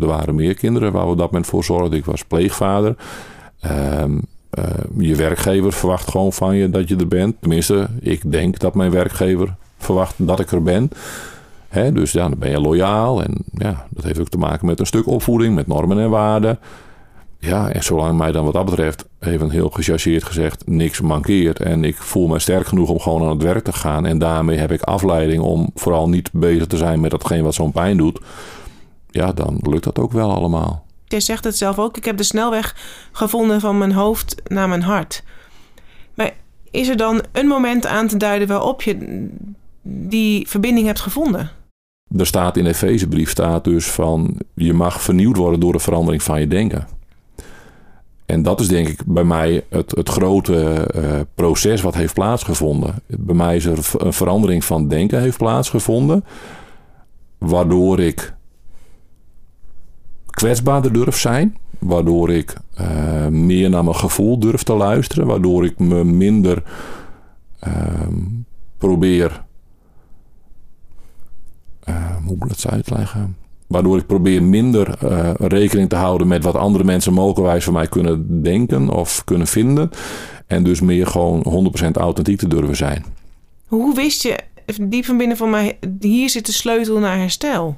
er 0.00 0.06
waren 0.06 0.34
meer 0.34 0.54
kinderen 0.54 0.92
waar 0.92 1.10
we 1.10 1.16
dat 1.16 1.30
moment 1.30 1.46
voor 1.46 1.64
zorgden. 1.64 1.98
Ik 1.98 2.04
was 2.04 2.24
pleegvader. 2.24 2.96
Uh, 3.64 4.04
uh, 4.58 4.64
je 4.98 5.14
werkgever 5.14 5.72
verwacht 5.72 6.10
gewoon 6.10 6.32
van 6.32 6.56
je 6.56 6.70
dat 6.70 6.88
je 6.88 6.96
er 6.96 7.08
bent. 7.08 7.36
Tenminste, 7.40 7.88
ik 8.00 8.32
denk 8.32 8.58
dat 8.58 8.74
mijn 8.74 8.90
werkgever 8.90 9.56
verwacht 9.84 10.14
dat 10.16 10.40
ik 10.40 10.50
er 10.50 10.62
ben. 10.62 10.90
He, 11.68 11.92
dus 11.92 12.12
ja, 12.12 12.28
dan 12.28 12.38
ben 12.38 12.50
je 12.50 12.60
loyaal. 12.60 13.22
En 13.22 13.36
ja, 13.52 13.86
dat 13.90 14.04
heeft 14.04 14.20
ook 14.20 14.28
te 14.28 14.38
maken 14.38 14.66
met 14.66 14.80
een 14.80 14.86
stuk 14.86 15.06
opvoeding, 15.06 15.54
met 15.54 15.66
normen 15.66 15.98
en 15.98 16.10
waarden. 16.10 16.58
Ja, 17.38 17.70
en 17.70 17.82
zolang 17.82 18.18
mij 18.18 18.32
dan 18.32 18.44
wat 18.44 18.52
dat 18.52 18.64
betreft, 18.64 19.08
even 19.20 19.50
heel 19.50 19.70
gechargeerd 19.70 20.24
gezegd, 20.24 20.66
niks 20.66 21.00
mankeert. 21.00 21.60
En 21.60 21.84
ik 21.84 21.96
voel 21.96 22.26
me 22.26 22.38
sterk 22.38 22.66
genoeg 22.66 22.88
om 22.88 23.00
gewoon 23.00 23.22
aan 23.22 23.30
het 23.30 23.42
werk 23.42 23.64
te 23.64 23.72
gaan. 23.72 24.06
En 24.06 24.18
daarmee 24.18 24.58
heb 24.58 24.72
ik 24.72 24.82
afleiding 24.82 25.42
om 25.42 25.70
vooral 25.74 26.08
niet 26.08 26.30
bezig 26.32 26.66
te 26.66 26.76
zijn 26.76 27.00
met 27.00 27.10
datgene 27.10 27.42
wat 27.42 27.54
zo'n 27.54 27.72
pijn 27.72 27.96
doet. 27.96 28.20
Ja, 29.10 29.32
dan 29.32 29.58
lukt 29.62 29.84
dat 29.84 29.98
ook 29.98 30.12
wel 30.12 30.34
allemaal. 30.34 30.84
Je 31.04 31.20
zegt 31.20 31.44
het 31.44 31.56
zelf 31.56 31.78
ook. 31.78 31.96
Ik 31.96 32.04
heb 32.04 32.16
de 32.16 32.22
snelweg 32.22 32.76
gevonden 33.12 33.60
van 33.60 33.78
mijn 33.78 33.92
hoofd 33.92 34.36
naar 34.44 34.68
mijn 34.68 34.82
hart. 34.82 35.22
Maar 36.14 36.32
is 36.70 36.88
er 36.88 36.96
dan 36.96 37.22
een 37.32 37.46
moment 37.46 37.86
aan 37.86 38.06
te 38.06 38.16
duiden 38.16 38.48
waarop 38.48 38.82
je 38.82 39.28
die 39.82 40.48
verbinding 40.48 40.86
hebt 40.86 41.00
gevonden? 41.00 41.50
Er 42.16 42.26
staat 42.26 42.56
in 42.56 42.64
de 42.64 42.70
Efezebrief 42.70 43.30
staat 43.30 43.64
dus 43.64 43.90
van 43.90 44.38
je 44.54 44.72
mag 44.72 45.02
vernieuwd 45.02 45.36
worden 45.36 45.60
door 45.60 45.72
de 45.72 45.78
verandering 45.78 46.22
van 46.22 46.40
je 46.40 46.46
denken. 46.46 46.86
En 48.26 48.42
dat 48.42 48.60
is 48.60 48.68
denk 48.68 48.88
ik 48.88 49.04
bij 49.06 49.24
mij 49.24 49.64
het, 49.68 49.90
het 49.90 50.08
grote 50.08 50.88
uh, 50.96 51.20
proces 51.34 51.80
wat 51.80 51.94
heeft 51.94 52.14
plaatsgevonden. 52.14 52.94
Bij 53.06 53.34
mij 53.34 53.56
is 53.56 53.64
er 53.64 53.78
een 53.98 54.12
verandering 54.12 54.64
van 54.64 54.88
denken 54.88 55.20
heeft 55.20 55.38
plaatsgevonden. 55.38 56.24
Waardoor 57.38 58.00
ik 58.00 58.34
kwetsbaarder 60.30 60.92
durf 60.92 61.18
zijn. 61.18 61.56
Waardoor 61.78 62.30
ik 62.30 62.54
uh, 62.80 63.26
meer 63.26 63.70
naar 63.70 63.84
mijn 63.84 63.96
gevoel 63.96 64.38
durf 64.38 64.62
te 64.62 64.74
luisteren. 64.74 65.26
Waardoor 65.26 65.64
ik 65.64 65.78
me 65.78 66.04
minder 66.04 66.62
uh, 67.66 67.74
probeer 68.78 69.44
hoe 72.24 72.36
moet 72.36 72.50
ik 72.50 72.62
dat 72.62 72.72
uitleggen? 72.72 73.36
Waardoor 73.66 73.98
ik 73.98 74.06
probeer 74.06 74.42
minder 74.42 74.98
uh, 75.04 75.30
rekening 75.38 75.88
te 75.88 75.96
houden 75.96 76.28
met 76.28 76.44
wat 76.44 76.54
andere 76.54 76.84
mensen 76.84 77.12
mogelijkwijs 77.12 77.64
van 77.64 77.72
mij 77.72 77.86
kunnen 77.86 78.42
denken 78.42 78.88
of 78.88 79.24
kunnen 79.24 79.46
vinden. 79.46 79.90
En 80.46 80.62
dus 80.62 80.80
meer 80.80 81.06
gewoon 81.06 81.72
100% 81.86 81.90
authentiek 81.92 82.38
te 82.38 82.48
durven 82.48 82.76
zijn. 82.76 83.04
Hoe 83.66 83.94
wist 83.94 84.22
je 84.22 84.38
diep 84.82 85.04
van 85.04 85.16
binnen 85.16 85.36
van 85.36 85.50
mij, 85.50 85.78
hier 86.00 86.30
zit 86.30 86.46
de 86.46 86.52
sleutel 86.52 86.98
naar 86.98 87.18
herstel? 87.18 87.76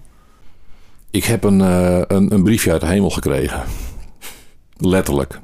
Ik 1.11 1.25
heb 1.25 1.45
een, 1.45 1.59
uh, 1.59 2.01
een, 2.07 2.33
een 2.33 2.43
briefje 2.43 2.73
uit 2.73 2.81
de 2.81 2.87
hemel 2.87 3.11
gekregen. 3.11 3.63
Letterlijk. 4.77 5.41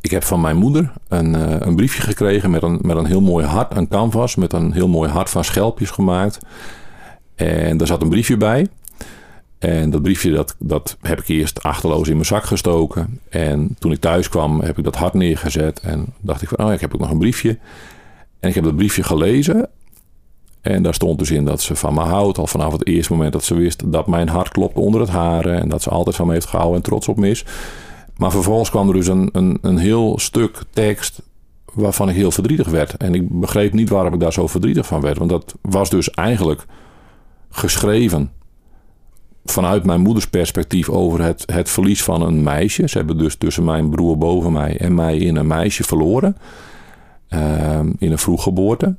Ik 0.00 0.10
heb 0.10 0.22
van 0.24 0.40
mijn 0.40 0.56
moeder 0.56 0.92
een, 1.08 1.34
uh, 1.34 1.56
een 1.58 1.76
briefje 1.76 2.02
gekregen 2.02 2.50
met 2.50 2.62
een, 2.62 2.78
met 2.82 2.96
een 2.96 3.06
heel 3.06 3.20
mooi 3.20 3.46
hart, 3.46 3.76
een 3.76 3.88
canvas 3.88 4.34
met 4.34 4.52
een 4.52 4.72
heel 4.72 4.88
mooi 4.88 5.10
hart 5.10 5.30
van 5.30 5.44
schelpjes 5.44 5.90
gemaakt. 5.90 6.38
En 7.34 7.76
daar 7.76 7.86
zat 7.86 8.02
een 8.02 8.08
briefje 8.08 8.36
bij. 8.36 8.66
En 9.58 9.90
dat 9.90 10.02
briefje 10.02 10.30
dat, 10.30 10.56
dat 10.58 10.96
heb 11.00 11.20
ik 11.20 11.28
eerst 11.28 11.62
achterloos 11.62 12.08
in 12.08 12.14
mijn 12.14 12.26
zak 12.26 12.44
gestoken. 12.44 13.20
En 13.28 13.76
toen 13.78 13.92
ik 13.92 14.00
thuis 14.00 14.28
kwam 14.28 14.60
heb 14.60 14.78
ik 14.78 14.84
dat 14.84 14.96
hart 14.96 15.14
neergezet. 15.14 15.80
En 15.80 16.06
dacht 16.20 16.42
ik 16.42 16.48
van, 16.48 16.58
oh 16.58 16.66
ja, 16.66 16.72
ik 16.72 16.80
heb 16.80 16.94
ook 16.94 17.00
nog 17.00 17.10
een 17.10 17.18
briefje. 17.18 17.58
En 18.40 18.48
ik 18.48 18.54
heb 18.54 18.64
dat 18.64 18.76
briefje 18.76 19.02
gelezen. 19.02 19.68
En 20.60 20.82
daar 20.82 20.94
stond 20.94 21.18
dus 21.18 21.30
in 21.30 21.44
dat 21.44 21.62
ze 21.62 21.76
van 21.76 21.94
me 21.94 22.00
houdt. 22.00 22.38
Al 22.38 22.46
vanaf 22.46 22.72
het 22.72 22.86
eerste 22.86 23.12
moment 23.12 23.32
dat 23.32 23.44
ze 23.44 23.54
wist 23.54 23.92
dat 23.92 24.06
mijn 24.06 24.28
hart 24.28 24.48
klopte 24.48 24.80
onder 24.80 25.00
het 25.00 25.10
haren. 25.10 25.60
En 25.60 25.68
dat 25.68 25.82
ze 25.82 25.90
altijd 25.90 26.16
van 26.16 26.26
me 26.26 26.32
heeft 26.32 26.46
gehouden 26.46 26.76
en 26.76 26.82
trots 26.82 27.08
op 27.08 27.16
me 27.16 27.30
is. 27.30 27.44
Maar 28.16 28.30
vervolgens 28.30 28.70
kwam 28.70 28.88
er 28.88 28.94
dus 28.94 29.06
een, 29.06 29.28
een, 29.32 29.58
een 29.60 29.78
heel 29.78 30.18
stuk 30.18 30.62
tekst 30.70 31.22
waarvan 31.72 32.08
ik 32.08 32.14
heel 32.14 32.30
verdrietig 32.30 32.68
werd. 32.68 32.96
En 32.96 33.14
ik 33.14 33.40
begreep 33.40 33.72
niet 33.72 33.88
waarom 33.88 34.14
ik 34.14 34.20
daar 34.20 34.32
zo 34.32 34.46
verdrietig 34.46 34.86
van 34.86 35.00
werd. 35.00 35.18
Want 35.18 35.30
dat 35.30 35.54
was 35.60 35.90
dus 35.90 36.10
eigenlijk 36.10 36.66
geschreven 37.54 38.30
vanuit 39.44 39.84
mijn 39.84 40.00
moeders 40.00 40.28
perspectief 40.28 40.88
over 40.88 41.22
het, 41.22 41.42
het 41.52 41.70
verlies 41.70 42.02
van 42.02 42.22
een 42.22 42.42
meisje. 42.42 42.88
Ze 42.88 42.96
hebben 42.96 43.18
dus 43.18 43.36
tussen 43.36 43.64
mijn 43.64 43.90
broer 43.90 44.18
boven 44.18 44.52
mij 44.52 44.76
en 44.76 44.94
mij 44.94 45.16
in 45.16 45.36
een 45.36 45.46
meisje 45.46 45.84
verloren. 45.84 46.36
Uh, 47.28 47.78
in 47.98 48.12
een 48.12 48.18
vroeggeboorte. 48.18 48.96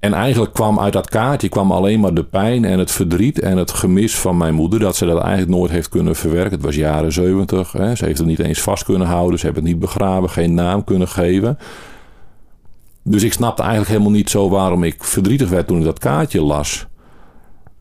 En 0.00 0.12
eigenlijk 0.12 0.52
kwam 0.52 0.80
uit 0.80 0.92
dat 0.92 1.08
kaartje 1.08 1.48
kwam 1.48 1.72
alleen 1.72 2.00
maar 2.00 2.14
de 2.14 2.24
pijn 2.24 2.64
en 2.64 2.78
het 2.78 2.90
verdriet 2.90 3.40
en 3.40 3.56
het 3.56 3.70
gemis 3.70 4.16
van 4.16 4.36
mijn 4.36 4.54
moeder. 4.54 4.80
Dat 4.80 4.96
ze 4.96 5.06
dat 5.06 5.22
eigenlijk 5.22 5.56
nooit 5.56 5.70
heeft 5.70 5.88
kunnen 5.88 6.16
verwerken. 6.16 6.52
Het 6.52 6.62
was 6.62 6.74
jaren 6.74 7.12
zeventig. 7.12 7.70
Ze 7.70 8.04
heeft 8.04 8.18
het 8.18 8.26
niet 8.26 8.38
eens 8.38 8.60
vast 8.60 8.84
kunnen 8.84 9.06
houden. 9.06 9.38
Ze 9.38 9.44
hebben 9.44 9.62
het 9.62 9.72
niet 9.72 9.80
begraven, 9.80 10.30
geen 10.30 10.54
naam 10.54 10.84
kunnen 10.84 11.08
geven. 11.08 11.58
Dus 13.02 13.22
ik 13.22 13.32
snapte 13.32 13.62
eigenlijk 13.62 13.90
helemaal 13.90 14.12
niet 14.12 14.30
zo 14.30 14.48
waarom 14.48 14.82
ik 14.82 15.04
verdrietig 15.04 15.48
werd 15.48 15.66
toen 15.66 15.78
ik 15.78 15.84
dat 15.84 15.98
kaartje 15.98 16.42
las. 16.42 16.86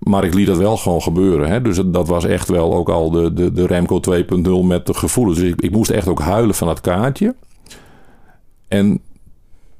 Maar 0.03 0.23
ik 0.23 0.33
liet 0.33 0.47
dat 0.47 0.57
wel 0.57 0.77
gewoon 0.77 1.01
gebeuren. 1.01 1.49
Hè? 1.49 1.61
Dus 1.61 1.81
dat 1.85 2.07
was 2.07 2.25
echt 2.25 2.49
wel 2.49 2.73
ook 2.73 2.89
al 2.89 3.11
de, 3.11 3.33
de, 3.33 3.51
de 3.51 3.67
Remco 3.67 3.99
2.0 4.63 4.65
met 4.65 4.85
de 4.85 4.93
gevoelens. 4.93 5.39
Dus 5.39 5.49
ik, 5.49 5.61
ik 5.61 5.71
moest 5.71 5.91
echt 5.91 6.07
ook 6.07 6.19
huilen 6.19 6.55
van 6.55 6.67
dat 6.67 6.81
kaartje. 6.81 7.35
En 8.67 9.01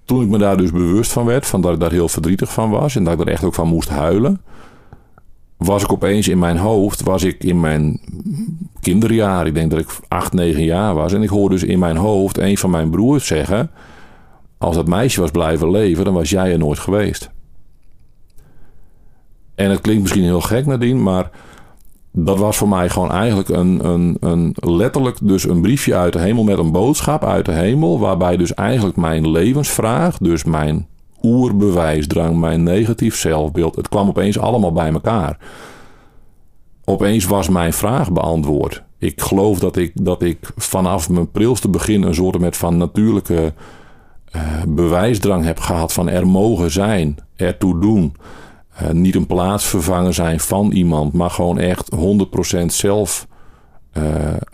toen 0.06 0.22
ik 0.22 0.28
me 0.28 0.38
daar 0.38 0.58
dus 0.58 0.72
bewust 0.72 1.12
van 1.12 1.26
werd, 1.26 1.46
van 1.46 1.62
dat 1.62 1.74
ik 1.74 1.80
daar 1.80 1.92
heel 1.92 2.10
verdrietig 2.10 2.54
van 2.54 2.70
was 2.70 2.96
en 2.96 3.04
dat 3.04 3.14
ik 3.14 3.20
er 3.20 3.28
echt 3.28 3.44
ook 3.44 3.54
van 3.54 3.68
moest 3.68 3.90
huilen, 3.90 4.42
was 5.58 5.84
ik 5.84 5.92
opeens 5.92 6.28
in 6.28 6.40
mijn 6.40 6.58
hoofd, 6.58 7.02
was 7.02 7.24
ik 7.24 7.44
in 7.44 7.60
mijn 7.60 8.00
kinderjaar, 8.80 9.48
ik 9.48 9.54
denk 9.54 9.72
dat 9.72 9.80
ik 9.80 9.88
8, 10.08 10.34
9 10.34 10.64
jaar 10.64 10.94
was, 10.94 11.14
en 11.14 11.24
ik 11.24 11.30
hoorde 11.30 11.56
dus 11.56 11.64
in 11.64 11.80
mijn 11.80 11.98
hoofd 11.98 12.38
een 12.38 12.58
van 12.58 12.70
mijn 12.70 12.90
broers 12.90 13.28
zeggen: 13.28 13.72
Als 14.58 14.76
dat 14.76 14.88
meisje 14.88 15.22
was 15.22 15.32
blijven 15.32 15.72
leven, 15.72 16.06
dan 16.06 16.14
was 16.14 16.30
jij 16.30 16.52
er 16.52 16.58
nooit 16.58 16.80
geweest. 16.80 17.30
En 19.56 19.70
het 19.70 19.82
klinkt 19.82 20.02
misschien 20.02 20.24
heel 20.24 20.42
gek 20.42 20.66
nadien, 20.66 21.04
maar 21.04 21.30
dat 22.12 22.38
was 22.38 22.58
voor 22.58 22.70
mij 22.70 22.90
gewoon 22.90 23.12
eigenlijk 23.12 23.50
een, 23.50 23.86
een, 23.86 24.18
een 24.20 24.56
letterlijk 24.62 25.18
dus 25.22 25.44
een 25.44 25.62
briefje 25.62 25.96
uit 25.96 26.14
de 26.14 26.20
hemel 26.20 26.44
met 26.44 26.58
een 26.58 26.72
boodschap 26.72 27.24
uit 27.24 27.46
de 27.46 27.52
hemel. 27.52 28.00
Waarbij 28.00 28.38
dus 28.38 28.54
eigenlijk 28.54 28.98
mijn 28.98 29.30
levensvraag, 29.30 30.18
dus 30.18 30.44
mijn 30.44 30.88
oerbewijsdrang, 31.22 32.40
mijn 32.40 32.64
negatief 32.64 33.16
zelfbeeld, 33.16 33.76
het 33.76 33.90
kwam 33.90 34.08
opeens 34.08 34.40
allemaal 34.40 34.72
bij 34.72 34.92
elkaar. 34.92 35.38
Opeens 36.86 37.26
was 37.26 37.50
mijn 37.50 37.74
vraag 37.74 38.12
beantwoord. 38.12 38.84
Ik 38.98 39.22
geloof 39.22 39.60
dat 39.60 39.76
ik, 39.78 39.92
dat 39.94 40.22
ik 40.22 40.52
vanaf 40.56 41.10
mijn 41.10 41.32
prilste 41.32 41.70
begin 41.70 42.04
een 42.04 42.16
soort 42.16 42.40
met 42.40 42.58
van 42.58 42.78
natuurlijke 42.78 43.54
uh, 44.36 44.42
bewijsdrang 44.68 45.46
heb 45.46 45.60
gehad 45.60 45.94
van 45.94 46.10
er 46.10 46.28
mogen 46.28 46.72
zijn, 46.72 47.18
ertoe 47.36 47.80
doen. 47.80 48.16
Uh, 48.82 48.90
niet 48.90 49.16
een 49.16 49.28
plaatsvervanger 49.28 50.14
zijn 50.14 50.40
van 50.40 50.72
iemand, 50.72 51.14
maar 51.14 51.30
gewoon 51.30 51.60
echt 51.60 51.90
100% 51.96 52.66
zelf 52.66 53.28
uh, 53.98 54.04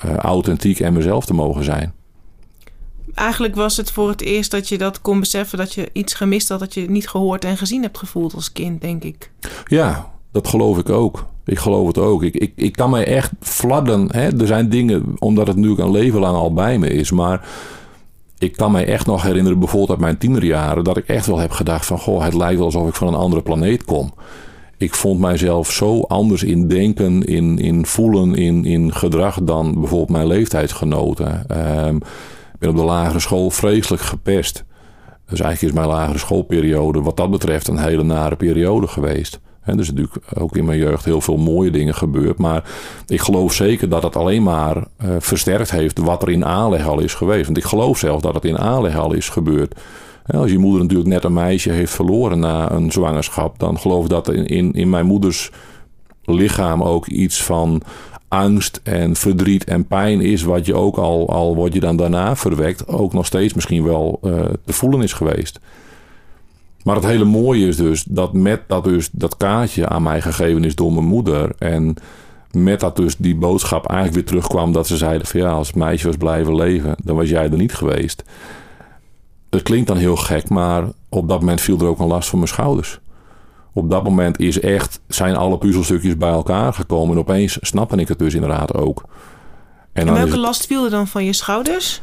uh, 0.06 0.16
authentiek 0.16 0.80
en 0.80 0.94
mezelf 0.94 1.26
te 1.26 1.34
mogen 1.34 1.64
zijn. 1.64 1.94
Eigenlijk 3.14 3.56
was 3.56 3.78
het 3.78 3.92
voor 3.92 4.10
het 4.10 4.22
eerst 4.22 4.52
dat 4.52 4.68
je 4.68 4.78
dat 4.78 5.02
kon 5.02 5.20
beseffen 5.20 5.58
dat 5.58 5.74
je 5.74 5.90
iets 5.94 6.14
gemist 6.14 6.50
had 6.50 6.60
dat 6.60 6.74
je 6.74 6.90
niet 6.90 7.10
gehoord 7.10 7.46
en 7.46 7.58
gezien 7.58 7.82
hebt 7.82 7.98
gevoeld 7.98 8.34
als 8.34 8.52
kind, 8.52 8.82
denk 8.82 9.04
ik. 9.04 9.32
Ja, 9.66 10.12
dat 10.32 10.48
geloof 10.48 10.78
ik 10.78 10.90
ook. 10.90 11.26
Ik 11.46 11.60
geloof 11.60 11.88
het 11.88 11.98
ook. 11.98 12.24
Ik, 12.24 12.36
ik, 12.36 12.54
ik 12.56 12.74
kan 12.74 12.90
mij 12.90 13.06
echt 13.06 13.32
fladden. 13.40 14.08
Hè? 14.12 14.40
Er 14.40 14.48
zijn 14.48 14.70
dingen, 14.70 15.16
omdat 15.18 15.48
het 15.48 15.56
nu 15.56 15.78
een 15.78 15.92
leven 15.92 16.20
lang 16.20 16.36
al 16.36 16.54
bij 16.54 16.78
me 16.78 16.90
is, 16.90 17.12
maar 17.12 17.48
ik 18.40 18.54
kan 18.56 18.72
mij 18.72 18.86
echt 18.86 19.06
nog 19.06 19.24
herinneren, 19.24 19.60
bijvoorbeeld 19.60 19.90
uit 19.90 20.00
mijn 20.00 20.18
tienerjaren, 20.18 20.84
dat 20.84 20.98
ik 20.98 21.08
echt 21.08 21.26
wel 21.26 21.38
heb 21.38 21.52
gedacht 21.52 21.86
van, 21.86 22.00
goh, 22.00 22.24
het 22.24 22.34
lijkt 22.34 22.56
wel 22.58 22.66
alsof 22.66 22.88
ik 22.88 22.96
van 22.96 23.08
een 23.08 23.14
andere 23.14 23.42
planeet 23.42 23.84
kom. 23.84 24.14
Ik 24.78 24.94
vond 24.94 25.20
mijzelf 25.20 25.72
zo 25.72 26.02
anders 26.02 26.44
in 26.44 26.68
denken, 26.68 27.24
in, 27.24 27.58
in 27.58 27.86
voelen, 27.86 28.36
in, 28.36 28.66
in 28.66 28.94
gedrag 28.94 29.40
dan 29.44 29.74
bijvoorbeeld 29.74 30.10
mijn 30.10 30.28
leeftijdsgenoten. 30.28 31.46
Um, 31.86 31.96
ik 32.54 32.60
ben 32.60 32.70
op 32.70 32.76
de 32.76 32.84
lagere 32.84 33.20
school 33.20 33.50
vreselijk 33.50 34.02
gepest. 34.02 34.64
Dus 35.26 35.40
eigenlijk 35.40 35.74
is 35.74 35.80
mijn 35.80 35.96
lagere 35.96 36.18
schoolperiode 36.18 37.02
wat 37.02 37.18
dat 37.18 37.32
betreft 37.32 37.68
een 37.68 37.78
hele 37.78 38.04
nare 38.04 38.36
periode 38.36 38.88
geweest. 38.88 39.40
En 39.70 39.76
er 39.76 39.82
is 39.82 39.92
natuurlijk 39.92 40.18
ook 40.34 40.56
in 40.56 40.66
mijn 40.66 40.80
jeugd 40.80 41.06
heel 41.06 41.22
veel 41.22 41.38
mooie 41.38 41.72
dingen 41.72 41.96
gebeurd. 41.96 42.38
Maar 42.38 42.64
ik 43.08 43.22
geloof 43.22 43.54
zeker 43.54 43.90
dat 43.90 44.04
het 44.04 44.16
alleen 44.16 44.44
maar 44.44 44.76
uh, 44.78 45.16
versterkt 45.20 45.72
heeft 45.72 45.98
wat 45.98 46.22
er 46.22 46.30
in 46.30 46.46
aanleg 46.46 46.88
al 46.88 47.00
is 47.00 47.14
geweest. 47.14 47.46
Want 47.46 47.58
ik 47.58 47.64
geloof 47.64 47.98
zelf 47.98 48.22
dat 48.22 48.34
het 48.34 48.46
in 48.46 48.58
aanleg 48.58 48.98
al 48.98 49.14
is 49.14 49.30
gebeurd. 49.30 49.76
Als 50.26 50.52
je 50.52 50.58
moeder 50.58 50.82
natuurlijk 50.82 51.10
net 51.10 51.24
een 51.24 51.34
meisje 51.34 51.72
heeft 51.72 51.94
verloren 51.94 52.40
na 52.40 52.72
een 52.72 52.92
zwangerschap, 52.92 53.60
dan 53.60 53.80
geloof 53.80 54.04
ik 54.04 54.10
dat 54.10 54.30
in, 54.30 54.46
in, 54.46 54.74
in 54.74 54.90
mijn 54.90 55.06
moeders 55.06 55.52
lichaam 56.24 56.84
ook 56.84 57.08
iets 57.08 57.44
van 57.44 57.82
angst 58.28 58.80
en 58.84 59.16
verdriet 59.16 59.64
en 59.64 59.88
pijn 59.88 60.22
is, 60.22 60.44
wat 60.44 60.66
je 60.66 60.74
ook 60.74 60.98
al, 60.98 61.30
al 61.30 61.56
wordt 61.56 61.74
je 61.74 61.80
dan 61.80 61.96
daarna 61.96 62.36
verwekt, 62.36 62.88
ook 62.88 63.14
nog 63.14 63.26
steeds 63.26 63.54
misschien 63.54 63.84
wel 63.84 64.20
uh, 64.24 64.40
te 64.66 64.74
voelen 64.74 65.02
is 65.02 65.14
geweest. 65.14 65.60
Maar 66.90 66.98
het 66.98 67.08
hele 67.08 67.26
mooie 67.26 67.68
is 67.68 67.76
dus 67.76 68.04
dat 68.04 68.34
met 68.34 68.62
dat, 68.68 68.84
dus 68.84 69.10
dat 69.12 69.38
kaartje 69.38 69.88
aan 69.88 70.04
mij 70.04 70.22
gegeven 70.22 70.64
is 70.64 70.76
door 70.76 70.94
mijn 70.94 71.06
moeder. 71.06 71.52
En 71.58 71.96
met 72.52 72.80
dat 72.80 72.96
dus 72.96 73.18
die 73.18 73.36
boodschap 73.36 73.86
eigenlijk 73.86 74.16
weer 74.16 74.26
terugkwam 74.26 74.72
dat 74.72 74.88
ze 74.88 74.98
zeiden 74.98 75.28
van 75.28 75.40
ja, 75.40 75.52
als 75.52 75.68
het 75.68 75.76
meisje 75.76 76.08
was 76.08 76.16
blijven 76.16 76.56
leven, 76.56 76.96
dan 77.04 77.16
was 77.16 77.30
jij 77.30 77.44
er 77.44 77.58
niet 77.58 77.74
geweest. 77.74 78.24
Het 79.50 79.62
klinkt 79.62 79.88
dan 79.88 79.98
heel 79.98 80.16
gek, 80.16 80.50
maar 80.50 80.84
op 81.10 81.28
dat 81.28 81.40
moment 81.40 81.62
viel 81.62 81.80
er 81.80 81.86
ook 81.86 82.00
een 82.00 82.08
last 82.08 82.30
van 82.30 82.40
mijn 82.40 82.52
schouders. 82.52 83.00
Op 83.74 83.90
dat 83.90 84.04
moment 84.04 84.40
is 84.40 84.60
echt, 84.60 85.00
zijn 85.08 85.36
alle 85.36 85.58
puzzelstukjes 85.58 86.18
bij 86.18 86.32
elkaar 86.32 86.74
gekomen. 86.74 87.16
En 87.16 87.22
opeens 87.22 87.58
snapte 87.62 87.96
ik 87.96 88.08
het 88.08 88.20
dus 88.20 88.34
inderdaad 88.34 88.74
ook. 88.74 89.04
En, 89.94 90.08
en 90.08 90.14
welke 90.14 90.30
het... 90.30 90.40
last 90.40 90.66
viel 90.66 90.84
er 90.84 90.92
dan 90.92 91.08
van 91.08 91.26
je 91.26 91.34
schouders? 91.34 92.02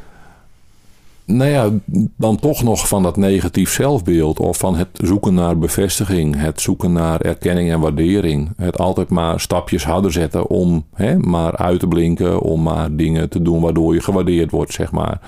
Nou 1.27 1.51
ja, 1.51 1.71
dan 2.17 2.37
toch 2.37 2.63
nog 2.63 2.89
van 2.89 3.03
dat 3.03 3.17
negatief 3.17 3.71
zelfbeeld. 3.73 4.41
Of 4.41 4.59
van 4.59 4.77
het 4.77 4.89
zoeken 4.93 5.35
naar 5.35 5.59
bevestiging. 5.59 6.41
Het 6.41 6.61
zoeken 6.61 6.93
naar 6.93 7.21
erkenning 7.21 7.71
en 7.71 7.81
waardering. 7.81 8.53
Het 8.57 8.79
altijd 8.79 9.09
maar 9.09 9.41
stapjes 9.41 9.85
harder 9.85 10.13
zetten 10.13 10.47
om 10.47 10.87
hè, 10.95 11.19
maar 11.19 11.57
uit 11.57 11.81
te 11.81 11.87
blinken. 11.87 12.41
Om 12.41 12.63
maar 12.63 12.97
dingen 12.97 13.29
te 13.29 13.43
doen 13.43 13.61
waardoor 13.61 13.95
je 13.95 14.01
gewaardeerd 14.01 14.51
wordt, 14.51 14.73
zeg 14.73 14.93
maar. 14.93 15.21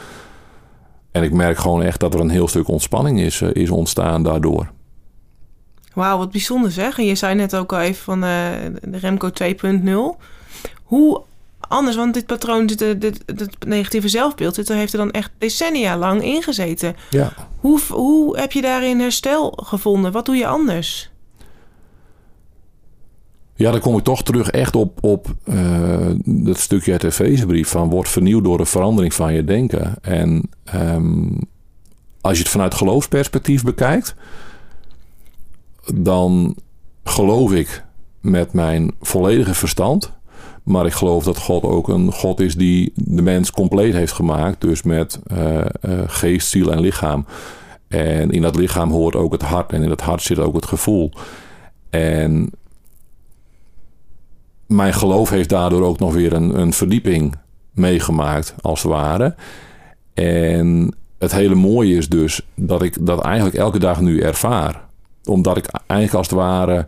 En 1.10 1.22
ik 1.22 1.32
merk 1.32 1.58
gewoon 1.58 1.82
echt 1.82 2.00
dat 2.00 2.14
er 2.14 2.20
een 2.20 2.30
heel 2.30 2.48
stuk 2.48 2.68
ontspanning 2.68 3.20
is, 3.20 3.40
uh, 3.40 3.48
is 3.52 3.70
ontstaan 3.70 4.22
daardoor. 4.22 4.70
Wauw, 5.94 6.18
wat 6.18 6.30
bijzonder 6.30 6.70
zeg. 6.70 6.98
En 6.98 7.04
je 7.04 7.14
zei 7.14 7.34
net 7.34 7.56
ook 7.56 7.72
al 7.72 7.80
even 7.80 8.04
van 8.04 8.24
uh, 8.24 8.28
de 8.82 8.98
Remco 8.98 9.30
2.0. 9.42 10.22
Hoe 10.82 11.22
anders. 11.68 11.96
Want 11.96 12.14
dit 12.14 12.26
patroon, 12.26 12.66
dit, 12.66 12.78
dit, 12.78 13.22
dit 13.26 13.50
negatieve 13.66 14.08
zelfbeeld, 14.08 14.54
dit 14.54 14.68
heeft 14.68 14.92
er 14.92 14.98
dan 14.98 15.10
echt 15.10 15.30
decennia 15.38 15.96
lang 15.96 16.22
ingezeten. 16.22 16.96
Ja. 17.10 17.32
Hoe, 17.60 17.80
hoe 17.88 18.38
heb 18.38 18.52
je 18.52 18.60
daarin 18.60 19.00
herstel 19.00 19.52
gevonden? 19.62 20.12
Wat 20.12 20.26
doe 20.26 20.36
je 20.36 20.46
anders? 20.46 21.10
Ja, 23.54 23.70
dan 23.70 23.80
kom 23.80 23.96
ik 23.96 24.04
toch 24.04 24.22
terug 24.22 24.50
echt 24.50 24.76
op, 24.76 25.04
op 25.04 25.34
uh, 25.44 26.10
dat 26.24 26.58
stukje 26.58 26.92
uit 26.92 27.00
de 27.00 27.06
Efezebrief 27.06 27.68
van 27.68 27.90
wordt 27.90 28.08
vernieuwd 28.08 28.44
door 28.44 28.58
de 28.58 28.64
verandering 28.64 29.14
van 29.14 29.34
je 29.34 29.44
denken. 29.44 29.94
En 30.02 30.50
um, 30.74 31.38
als 32.20 32.36
je 32.36 32.42
het 32.42 32.52
vanuit 32.52 32.74
geloofsperspectief 32.74 33.62
bekijkt, 33.62 34.14
dan 35.94 36.56
geloof 37.04 37.52
ik 37.52 37.84
met 38.20 38.52
mijn 38.52 38.92
volledige 39.00 39.54
verstand 39.54 40.12
maar 40.68 40.86
ik 40.86 40.92
geloof 40.92 41.24
dat 41.24 41.38
God 41.38 41.62
ook 41.62 41.88
een 41.88 42.12
God 42.12 42.40
is 42.40 42.54
die 42.54 42.92
de 42.94 43.22
mens 43.22 43.50
compleet 43.50 43.92
heeft 43.92 44.12
gemaakt. 44.12 44.60
Dus 44.60 44.82
met 44.82 45.20
uh, 45.32 45.54
uh, 45.58 45.64
geest, 46.06 46.48
ziel 46.48 46.72
en 46.72 46.80
lichaam. 46.80 47.26
En 47.88 48.30
in 48.30 48.42
dat 48.42 48.56
lichaam 48.56 48.90
hoort 48.90 49.16
ook 49.16 49.32
het 49.32 49.42
hart. 49.42 49.72
En 49.72 49.82
in 49.82 49.88
dat 49.88 50.00
hart 50.00 50.22
zit 50.22 50.38
ook 50.38 50.54
het 50.54 50.66
gevoel. 50.66 51.10
En 51.90 52.50
mijn 54.66 54.94
geloof 54.94 55.30
heeft 55.30 55.48
daardoor 55.48 55.82
ook 55.82 55.98
nog 55.98 56.12
weer 56.12 56.32
een, 56.32 56.58
een 56.58 56.72
verdieping 56.72 57.34
meegemaakt, 57.72 58.54
als 58.60 58.82
het 58.82 58.92
ware. 58.92 59.34
En 60.14 60.94
het 61.18 61.32
hele 61.32 61.54
mooie 61.54 61.96
is 61.96 62.08
dus 62.08 62.46
dat 62.54 62.82
ik 62.82 63.06
dat 63.06 63.20
eigenlijk 63.20 63.56
elke 63.56 63.78
dag 63.78 64.00
nu 64.00 64.20
ervaar. 64.20 64.80
Omdat 65.24 65.56
ik 65.56 65.66
eigenlijk 65.86 66.14
als 66.14 66.26
het 66.26 66.36
ware 66.36 66.86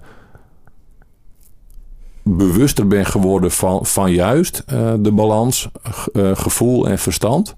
bewuster 2.36 2.86
ben 2.86 3.06
geworden 3.06 3.50
van, 3.50 3.86
van 3.86 4.12
juist 4.12 4.64
uh, 4.72 4.92
de 4.98 5.12
balans 5.12 5.68
uh, 6.12 6.30
gevoel 6.36 6.88
en 6.88 6.98
verstand. 6.98 7.54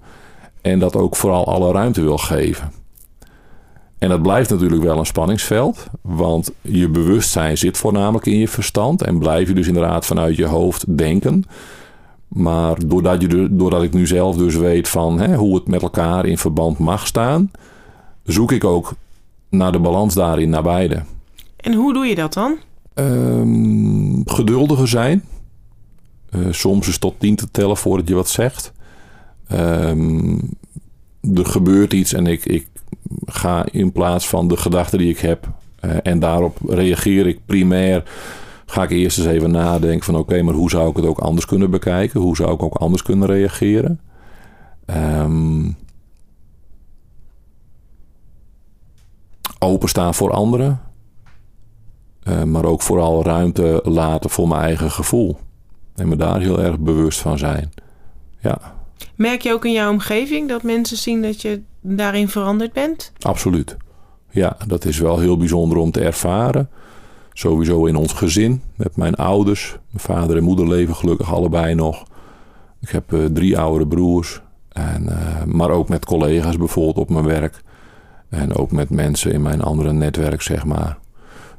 En 0.61 0.79
dat 0.79 0.95
ook 0.95 1.15
vooral 1.15 1.47
alle 1.47 1.71
ruimte 1.71 2.01
wil 2.01 2.17
geven. 2.17 2.71
En 3.97 4.09
dat 4.09 4.21
blijft 4.21 4.49
natuurlijk 4.49 4.83
wel 4.83 4.97
een 4.97 5.05
spanningsveld, 5.05 5.85
want 6.01 6.51
je 6.61 6.89
bewustzijn 6.89 7.57
zit 7.57 7.77
voornamelijk 7.77 8.25
in 8.25 8.37
je 8.37 8.47
verstand 8.47 9.01
en 9.01 9.19
blijf 9.19 9.47
je 9.47 9.53
dus 9.53 9.67
inderdaad 9.67 10.05
vanuit 10.05 10.35
je 10.35 10.45
hoofd 10.45 10.97
denken. 10.97 11.43
Maar 12.27 12.87
doordat, 12.87 13.21
je, 13.21 13.47
doordat 13.51 13.83
ik 13.83 13.93
nu 13.93 14.07
zelf 14.07 14.37
dus 14.37 14.55
weet 14.55 14.89
van 14.89 15.19
hè, 15.19 15.35
hoe 15.35 15.55
het 15.55 15.67
met 15.67 15.81
elkaar 15.81 16.25
in 16.25 16.37
verband 16.37 16.77
mag 16.77 17.07
staan, 17.07 17.51
zoek 18.23 18.51
ik 18.51 18.63
ook 18.63 18.93
naar 19.49 19.71
de 19.71 19.79
balans 19.79 20.13
daarin 20.13 20.49
naar 20.49 20.63
beide. 20.63 21.03
En 21.57 21.73
hoe 21.73 21.93
doe 21.93 22.05
je 22.05 22.15
dat 22.15 22.33
dan? 22.33 22.57
Um, 22.95 24.29
geduldiger 24.29 24.87
zijn. 24.87 25.23
Uh, 26.31 26.47
soms 26.51 26.87
is 26.87 26.97
tot 26.97 27.19
tien 27.19 27.35
te 27.35 27.51
tellen 27.51 27.77
voordat 27.77 28.07
je 28.07 28.13
wat 28.13 28.29
zegt. 28.29 28.73
Um, 29.51 30.39
er 31.35 31.45
gebeurt 31.45 31.93
iets 31.93 32.13
en 32.13 32.27
ik, 32.27 32.45
ik 32.45 32.67
ga 33.25 33.65
in 33.71 33.91
plaats 33.91 34.27
van 34.27 34.47
de 34.47 34.57
gedachten 34.57 34.97
die 34.97 35.09
ik 35.09 35.19
heb 35.19 35.51
uh, 35.81 35.95
en 36.03 36.19
daarop 36.19 36.57
reageer 36.67 37.27
ik 37.27 37.39
primair. 37.45 38.03
Ga 38.65 38.83
ik 38.83 38.89
eerst 38.89 39.17
eens 39.17 39.27
even 39.27 39.51
nadenken 39.51 40.05
van 40.05 40.15
oké, 40.15 40.41
maar 40.41 40.53
hoe 40.53 40.69
zou 40.69 40.89
ik 40.89 40.95
het 40.95 41.05
ook 41.05 41.19
anders 41.19 41.45
kunnen 41.45 41.71
bekijken? 41.71 42.21
Hoe 42.21 42.35
zou 42.35 42.53
ik 42.53 42.63
ook 42.63 42.75
anders 42.75 43.01
kunnen 43.01 43.27
reageren? 43.27 43.99
Um, 44.85 45.75
openstaan 49.59 50.13
voor 50.13 50.31
anderen. 50.31 50.81
Eh, 52.23 52.43
maar 52.43 52.65
ook 52.65 52.81
vooral 52.81 53.23
ruimte 53.23 53.81
laten 53.83 54.29
voor 54.29 54.47
mijn 54.47 54.61
eigen 54.61 54.91
gevoel. 54.91 55.37
En 55.95 56.07
me 56.07 56.15
daar 56.15 56.39
heel 56.39 56.61
erg 56.61 56.79
bewust 56.79 57.19
van 57.19 57.37
zijn. 57.37 57.73
Ja. 58.39 58.57
Merk 59.15 59.41
je 59.41 59.53
ook 59.53 59.65
in 59.65 59.71
jouw 59.71 59.91
omgeving 59.91 60.49
dat 60.49 60.63
mensen 60.63 60.97
zien 60.97 61.21
dat 61.21 61.41
je 61.41 61.61
daarin 61.81 62.29
veranderd 62.29 62.73
bent? 62.73 63.11
Absoluut. 63.19 63.77
Ja, 64.29 64.57
dat 64.67 64.85
is 64.85 64.99
wel 64.99 65.19
heel 65.19 65.37
bijzonder 65.37 65.77
om 65.77 65.91
te 65.91 66.01
ervaren. 66.01 66.69
Sowieso 67.33 67.85
in 67.85 67.95
ons 67.95 68.13
gezin, 68.13 68.61
met 68.75 68.95
mijn 68.95 69.15
ouders. 69.15 69.77
Mijn 69.89 70.19
vader 70.19 70.37
en 70.37 70.43
moeder 70.43 70.67
leven 70.67 70.95
gelukkig 70.95 71.33
allebei 71.33 71.75
nog. 71.75 72.03
Ik 72.81 72.89
heb 72.89 73.13
uh, 73.13 73.25
drie 73.25 73.59
oudere 73.59 73.87
broers. 73.87 74.41
En, 74.69 75.03
uh, 75.03 75.43
maar 75.43 75.69
ook 75.69 75.89
met 75.89 76.05
collega's 76.05 76.57
bijvoorbeeld 76.57 76.97
op 76.97 77.09
mijn 77.09 77.25
werk. 77.25 77.61
En 78.29 78.55
ook 78.55 78.71
met 78.71 78.89
mensen 78.89 79.31
in 79.31 79.41
mijn 79.41 79.61
andere 79.61 79.91
netwerk, 79.91 80.41
zeg 80.41 80.65
maar. 80.65 80.97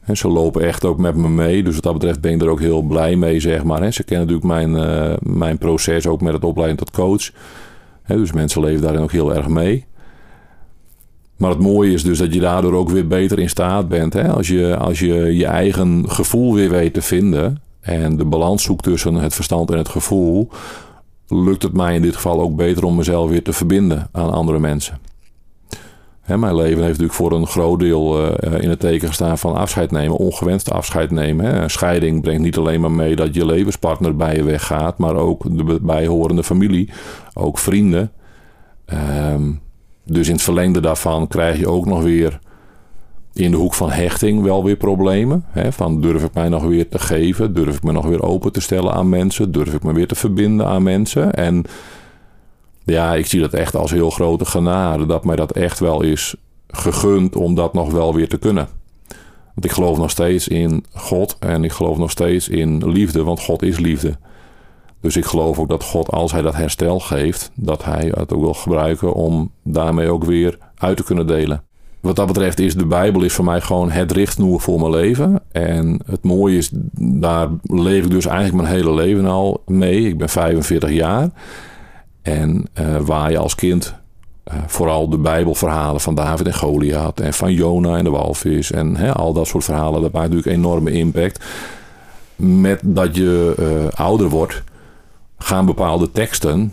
En 0.04 0.16
ze 0.16 0.28
lopen 0.28 0.62
echt 0.62 0.84
ook 0.84 0.98
met 0.98 1.14
me 1.14 1.28
mee. 1.28 1.62
Dus 1.62 1.74
wat 1.74 1.82
dat 1.82 1.92
betreft 1.92 2.20
ben 2.20 2.32
ik 2.32 2.42
er 2.42 2.48
ook 2.48 2.60
heel 2.60 2.82
blij 2.82 3.16
mee, 3.16 3.40
zeg 3.40 3.64
maar. 3.64 3.82
En 3.82 3.92
ze 3.92 4.04
kennen 4.04 4.26
natuurlijk 4.26 4.54
mijn, 4.54 4.88
uh, 5.10 5.16
mijn 5.22 5.58
proces 5.58 6.06
ook 6.06 6.20
met 6.20 6.32
het 6.32 6.44
opleiden 6.44 6.76
tot 6.76 6.90
coach. 6.90 7.30
dus 8.06 8.32
mensen 8.32 8.60
leven 8.60 8.82
daarin 8.82 9.02
ook 9.02 9.12
heel 9.12 9.34
erg 9.34 9.48
mee. 9.48 9.84
Maar 11.36 11.50
het 11.50 11.58
mooie 11.58 11.92
is 11.92 12.02
dus 12.02 12.18
dat 12.18 12.34
je 12.34 12.40
daardoor 12.40 12.72
ook 12.72 12.90
weer 12.90 13.06
beter 13.06 13.38
in 13.38 13.48
staat 13.48 13.88
bent. 13.88 14.12
Hè? 14.12 14.28
Als, 14.32 14.48
je, 14.48 14.76
als 14.76 14.98
je 14.98 15.36
je 15.36 15.46
eigen 15.46 16.10
gevoel 16.10 16.54
weer 16.54 16.70
weet 16.70 16.94
te 16.94 17.02
vinden. 17.02 17.60
En 17.80 18.16
de 18.16 18.24
balans 18.24 18.62
zoekt 18.62 18.82
tussen 18.82 19.14
het 19.14 19.34
verstand 19.34 19.70
en 19.70 19.78
het 19.78 19.88
gevoel. 19.88 20.48
Lukt 21.28 21.62
het 21.62 21.72
mij 21.72 21.94
in 21.94 22.02
dit 22.02 22.14
geval 22.14 22.40
ook 22.40 22.56
beter 22.56 22.84
om 22.84 22.96
mezelf 22.96 23.30
weer 23.30 23.42
te 23.42 23.52
verbinden 23.52 24.08
aan 24.12 24.32
andere 24.32 24.58
mensen. 24.58 24.98
Mijn 26.26 26.54
leven 26.54 26.76
heeft 26.76 26.86
natuurlijk 26.86 27.12
voor 27.12 27.32
een 27.32 27.46
groot 27.46 27.80
deel 27.80 28.22
uh, 28.22 28.62
in 28.62 28.70
het 28.70 28.80
teken 28.80 29.08
gestaan 29.08 29.38
van 29.38 29.54
afscheid 29.54 29.90
nemen, 29.90 30.16
ongewenst 30.16 30.70
afscheid 30.70 31.10
nemen. 31.10 31.62
Een 31.62 31.70
scheiding 31.70 32.22
brengt 32.22 32.42
niet 32.42 32.56
alleen 32.56 32.80
maar 32.80 32.90
mee 32.90 33.16
dat 33.16 33.34
je 33.34 33.46
levenspartner 33.46 34.16
bij 34.16 34.36
je 34.36 34.42
weggaat, 34.42 34.98
maar 34.98 35.16
ook 35.16 35.56
de 35.56 35.78
bijhorende 35.82 36.44
familie, 36.44 36.90
ook 37.34 37.58
vrienden. 37.58 38.12
Um, 39.32 39.60
dus 40.04 40.26
in 40.26 40.34
het 40.34 40.42
verlengde 40.42 40.80
daarvan 40.80 41.28
krijg 41.28 41.58
je 41.58 41.68
ook 41.68 41.86
nog 41.86 42.02
weer 42.02 42.38
in 43.32 43.50
de 43.50 43.56
hoek 43.56 43.74
van 43.74 43.90
hechting 43.90 44.42
wel 44.42 44.64
weer 44.64 44.76
problemen. 44.76 45.44
Hè? 45.48 45.72
Van 45.72 46.00
durf 46.00 46.24
ik 46.24 46.34
mij 46.34 46.48
nog 46.48 46.64
weer 46.64 46.88
te 46.88 46.98
geven? 46.98 47.54
Durf 47.54 47.76
ik 47.76 47.82
me 47.82 47.92
nog 47.92 48.06
weer 48.06 48.22
open 48.22 48.52
te 48.52 48.60
stellen 48.60 48.92
aan 48.92 49.08
mensen? 49.08 49.52
Durf 49.52 49.74
ik 49.74 49.82
me 49.82 49.92
weer 49.92 50.06
te 50.06 50.14
verbinden 50.14 50.66
aan 50.66 50.82
mensen? 50.82 51.32
En 51.32 51.64
ja, 52.84 53.14
ik 53.14 53.26
zie 53.26 53.40
dat 53.40 53.52
echt 53.52 53.76
als 53.76 53.90
heel 53.90 54.10
grote 54.10 54.44
genade. 54.44 55.06
Dat 55.06 55.24
mij 55.24 55.36
dat 55.36 55.52
echt 55.52 55.78
wel 55.78 56.02
is 56.02 56.34
gegund 56.68 57.36
om 57.36 57.54
dat 57.54 57.72
nog 57.72 57.92
wel 57.92 58.14
weer 58.14 58.28
te 58.28 58.38
kunnen. 58.38 58.68
Want 59.54 59.64
ik 59.66 59.72
geloof 59.72 59.98
nog 59.98 60.10
steeds 60.10 60.48
in 60.48 60.84
God 60.92 61.36
en 61.38 61.64
ik 61.64 61.72
geloof 61.72 61.98
nog 61.98 62.10
steeds 62.10 62.48
in 62.48 62.88
liefde, 62.90 63.22
want 63.22 63.40
God 63.40 63.62
is 63.62 63.78
liefde. 63.78 64.16
Dus 65.00 65.16
ik 65.16 65.24
geloof 65.24 65.58
ook 65.58 65.68
dat 65.68 65.84
God, 65.84 66.10
als 66.10 66.32
hij 66.32 66.42
dat 66.42 66.54
herstel 66.54 67.00
geeft, 67.00 67.50
dat 67.54 67.84
hij 67.84 68.12
het 68.14 68.32
ook 68.32 68.40
wil 68.40 68.54
gebruiken 68.54 69.12
om 69.12 69.50
daarmee 69.62 70.10
ook 70.10 70.24
weer 70.24 70.58
uit 70.74 70.96
te 70.96 71.04
kunnen 71.04 71.26
delen. 71.26 71.62
Wat 72.00 72.16
dat 72.16 72.26
betreft 72.26 72.58
is 72.58 72.74
de 72.74 72.86
Bijbel 72.86 73.22
is 73.22 73.32
voor 73.32 73.44
mij 73.44 73.60
gewoon 73.60 73.90
het 73.90 74.12
richtsnoer 74.12 74.60
voor 74.60 74.80
mijn 74.80 74.90
leven. 74.90 75.40
En 75.52 76.00
het 76.06 76.22
mooie 76.22 76.56
is, 76.56 76.70
daar 76.98 77.48
leef 77.62 78.04
ik 78.04 78.10
dus 78.10 78.26
eigenlijk 78.26 78.62
mijn 78.62 78.74
hele 78.74 78.94
leven 78.94 79.26
al 79.26 79.62
mee. 79.66 80.08
Ik 80.08 80.18
ben 80.18 80.28
45 80.28 80.90
jaar. 80.90 81.30
En 82.24 82.66
uh, 82.80 82.96
waar 83.00 83.30
je 83.30 83.38
als 83.38 83.54
kind 83.54 83.94
uh, 84.52 84.54
vooral 84.66 85.08
de 85.08 85.18
Bijbelverhalen 85.18 86.00
van 86.00 86.14
David 86.14 86.46
en 86.46 86.54
Goliath 86.54 87.20
en 87.20 87.34
van 87.34 87.52
Jona 87.52 87.96
en 87.96 88.04
de 88.04 88.10
walvis 88.10 88.70
en 88.70 89.14
al 89.14 89.32
dat 89.32 89.46
soort 89.46 89.64
verhalen, 89.64 90.02
dat 90.02 90.12
maakt 90.12 90.28
natuurlijk 90.28 90.56
enorme 90.56 90.90
impact. 90.90 91.44
Met 92.36 92.80
dat 92.82 93.16
je 93.16 93.54
uh, 93.58 94.00
ouder 94.00 94.28
wordt, 94.28 94.62
gaan 95.38 95.66
bepaalde 95.66 96.10
teksten 96.10 96.72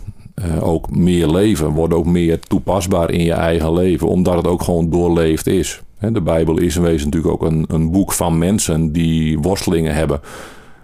ook 0.60 0.90
meer 0.90 1.28
leven, 1.28 1.68
worden 1.68 1.98
ook 1.98 2.06
meer 2.06 2.40
toepasbaar 2.40 3.10
in 3.10 3.24
je 3.24 3.32
eigen 3.32 3.72
leven, 3.72 4.08
omdat 4.08 4.36
het 4.36 4.46
ook 4.46 4.62
gewoon 4.62 4.90
doorleefd 4.90 5.46
is. 5.46 5.82
De 5.98 6.20
Bijbel 6.20 6.58
is 6.58 6.76
in 6.76 6.82
wezen 6.82 7.10
natuurlijk 7.10 7.34
ook 7.34 7.50
een, 7.50 7.64
een 7.68 7.90
boek 7.90 8.12
van 8.12 8.38
mensen 8.38 8.92
die 8.92 9.38
worstelingen 9.38 9.94
hebben. 9.94 10.20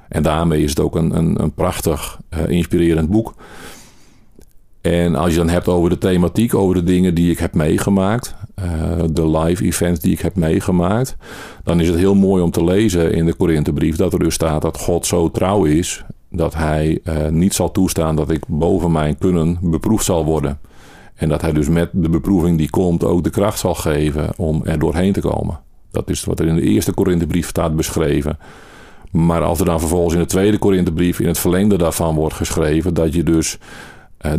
En 0.08 0.22
daarmee 0.22 0.62
is 0.62 0.70
het 0.70 0.80
ook 0.80 0.96
een, 0.96 1.16
een, 1.16 1.42
een 1.42 1.52
prachtig, 1.52 2.18
inspirerend 2.48 3.10
boek. 3.10 3.34
En 4.80 5.14
als 5.14 5.30
je 5.30 5.38
dan 5.38 5.48
hebt 5.48 5.68
over 5.68 5.90
de 5.90 5.98
thematiek, 5.98 6.54
over 6.54 6.74
de 6.74 6.82
dingen 6.82 7.14
die 7.14 7.30
ik 7.30 7.38
heb 7.38 7.54
meegemaakt, 7.54 8.34
uh, 8.62 8.64
de 9.10 9.28
live 9.28 9.64
events 9.64 10.00
die 10.00 10.12
ik 10.12 10.20
heb 10.20 10.36
meegemaakt, 10.36 11.16
dan 11.64 11.80
is 11.80 11.88
het 11.88 11.96
heel 11.96 12.14
mooi 12.14 12.42
om 12.42 12.50
te 12.50 12.64
lezen 12.64 13.12
in 13.12 13.26
de 13.26 13.34
Korinthebrief 13.34 13.96
dat 13.96 14.12
er 14.12 14.18
dus 14.18 14.34
staat 14.34 14.62
dat 14.62 14.78
God 14.78 15.06
zo 15.06 15.30
trouw 15.30 15.64
is 15.64 16.04
dat 16.30 16.54
hij 16.54 16.98
uh, 17.04 17.28
niet 17.28 17.54
zal 17.54 17.72
toestaan 17.72 18.16
dat 18.16 18.30
ik 18.30 18.42
boven 18.48 18.92
mijn 18.92 19.18
kunnen 19.18 19.58
beproefd 19.62 20.04
zal 20.04 20.24
worden. 20.24 20.58
En 21.14 21.28
dat 21.28 21.40
hij 21.40 21.52
dus 21.52 21.68
met 21.68 21.90
de 21.92 22.08
beproeving 22.08 22.58
die 22.58 22.70
komt 22.70 23.04
ook 23.04 23.24
de 23.24 23.30
kracht 23.30 23.58
zal 23.58 23.74
geven 23.74 24.30
om 24.36 24.64
er 24.64 24.78
doorheen 24.78 25.12
te 25.12 25.20
komen. 25.20 25.60
Dat 25.90 26.10
is 26.10 26.24
wat 26.24 26.40
er 26.40 26.46
in 26.46 26.54
de 26.54 26.62
eerste 26.62 26.92
Korinthebrief 26.92 27.48
staat 27.48 27.76
beschreven. 27.76 28.38
Maar 29.10 29.42
als 29.42 29.58
er 29.58 29.64
dan 29.64 29.80
vervolgens 29.80 30.14
in 30.14 30.20
de 30.20 30.26
tweede 30.26 30.58
Korinthebrief 30.58 31.20
in 31.20 31.26
het 31.26 31.38
verlengde 31.38 31.78
daarvan 31.78 32.14
wordt 32.14 32.34
geschreven 32.34 32.94
dat 32.94 33.14
je 33.14 33.22
dus 33.22 33.58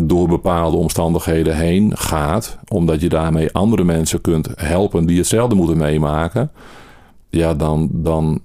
door 0.02 0.28
bepaalde 0.28 0.78
omstandigheden 0.78 1.58
heen 1.58 1.98
gaat, 1.98 2.58
omdat 2.68 3.02
je 3.02 3.10
daarmee 3.10 3.52
andere 3.52 3.84
mensen 3.84 4.22
kunt 4.22 4.50
helpen 4.56 5.06
die 5.06 5.18
hetzelfde 5.18 5.56
moeten 5.56 5.78
meemaken, 5.78 6.52
ja, 7.30 7.54
dan, 7.54 7.90
dan 7.92 8.42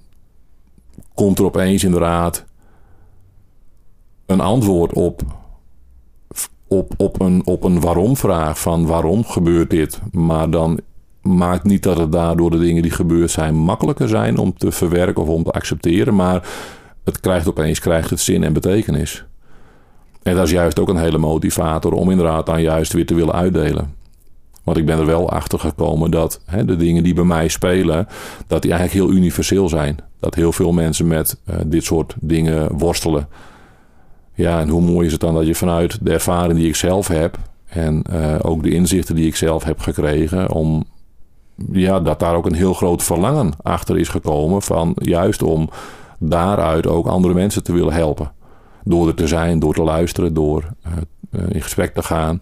komt 1.13 1.39
er 1.39 1.45
opeens 1.45 1.83
inderdaad 1.83 2.45
een 4.25 4.39
antwoord 4.39 4.93
op, 4.93 5.21
op, 6.67 6.93
op, 6.97 7.21
een, 7.21 7.45
op 7.45 7.63
een 7.63 7.79
waarom-vraag 7.79 8.59
van 8.59 8.85
waarom 8.85 9.25
gebeurt 9.25 9.69
dit, 9.69 10.01
maar 10.11 10.49
dan 10.49 10.79
maakt 11.21 11.63
niet 11.63 11.83
dat 11.83 11.97
het 11.97 12.11
daardoor 12.11 12.51
de 12.51 12.59
dingen 12.59 12.81
die 12.81 12.91
gebeurd 12.91 13.31
zijn 13.31 13.55
makkelijker 13.55 14.07
zijn 14.07 14.37
om 14.37 14.57
te 14.57 14.71
verwerken 14.71 15.23
of 15.23 15.29
om 15.29 15.43
te 15.43 15.51
accepteren, 15.51 16.15
maar 16.15 16.49
het 17.03 17.19
krijgt 17.19 17.47
opeens 17.47 17.79
krijgt 17.79 18.09
het 18.09 18.19
zin 18.19 18.43
en 18.43 18.53
betekenis. 18.53 19.25
En 20.25 20.35
dat 20.35 20.45
is 20.45 20.51
juist 20.51 20.79
ook 20.79 20.89
een 20.89 20.97
hele 20.97 21.17
motivator 21.17 21.93
om 21.93 22.09
inderdaad 22.09 22.45
dan 22.45 22.61
juist 22.61 22.93
weer 22.93 23.05
te 23.05 23.13
willen 23.13 23.33
uitdelen. 23.33 23.93
Want 24.63 24.77
ik 24.77 24.85
ben 24.85 24.99
er 24.99 25.05
wel 25.05 25.29
achter 25.29 25.59
gekomen 25.59 26.11
dat 26.11 26.41
hè, 26.45 26.65
de 26.65 26.75
dingen 26.75 27.03
die 27.03 27.13
bij 27.13 27.23
mij 27.23 27.47
spelen, 27.47 28.07
dat 28.47 28.61
die 28.61 28.71
eigenlijk 28.71 29.05
heel 29.05 29.17
universeel 29.17 29.69
zijn. 29.69 29.97
Dat 30.19 30.35
heel 30.35 30.51
veel 30.51 30.71
mensen 30.71 31.07
met 31.07 31.37
uh, 31.49 31.55
dit 31.65 31.83
soort 31.83 32.15
dingen 32.19 32.77
worstelen. 32.77 33.27
Ja, 34.33 34.59
en 34.59 34.69
hoe 34.69 34.81
mooi 34.81 35.05
is 35.05 35.11
het 35.11 35.21
dan 35.21 35.33
dat 35.33 35.45
je 35.45 35.55
vanuit 35.55 36.05
de 36.05 36.13
ervaring 36.13 36.59
die 36.59 36.67
ik 36.67 36.75
zelf 36.75 37.07
heb 37.07 37.37
en 37.65 38.03
uh, 38.11 38.35
ook 38.41 38.63
de 38.63 38.69
inzichten 38.69 39.15
die 39.15 39.27
ik 39.27 39.35
zelf 39.35 39.63
heb 39.63 39.79
gekregen, 39.79 40.51
om 40.51 40.83
ja, 41.71 41.99
dat 41.99 42.19
daar 42.19 42.35
ook 42.35 42.45
een 42.45 42.53
heel 42.53 42.73
groot 42.73 43.03
verlangen 43.03 43.53
achter 43.61 43.97
is 43.97 44.09
gekomen 44.09 44.61
van 44.61 44.95
juist 44.95 45.43
om 45.43 45.69
daaruit 46.19 46.87
ook 46.87 47.07
andere 47.07 47.33
mensen 47.33 47.63
te 47.63 47.73
willen 47.73 47.93
helpen. 47.93 48.31
Door 48.87 49.07
er 49.07 49.15
te 49.15 49.27
zijn, 49.27 49.59
door 49.59 49.73
te 49.73 49.83
luisteren, 49.83 50.33
door 50.33 50.63
uh, 50.87 51.41
in 51.49 51.61
gesprek 51.61 51.93
te 51.93 52.03
gaan. 52.03 52.41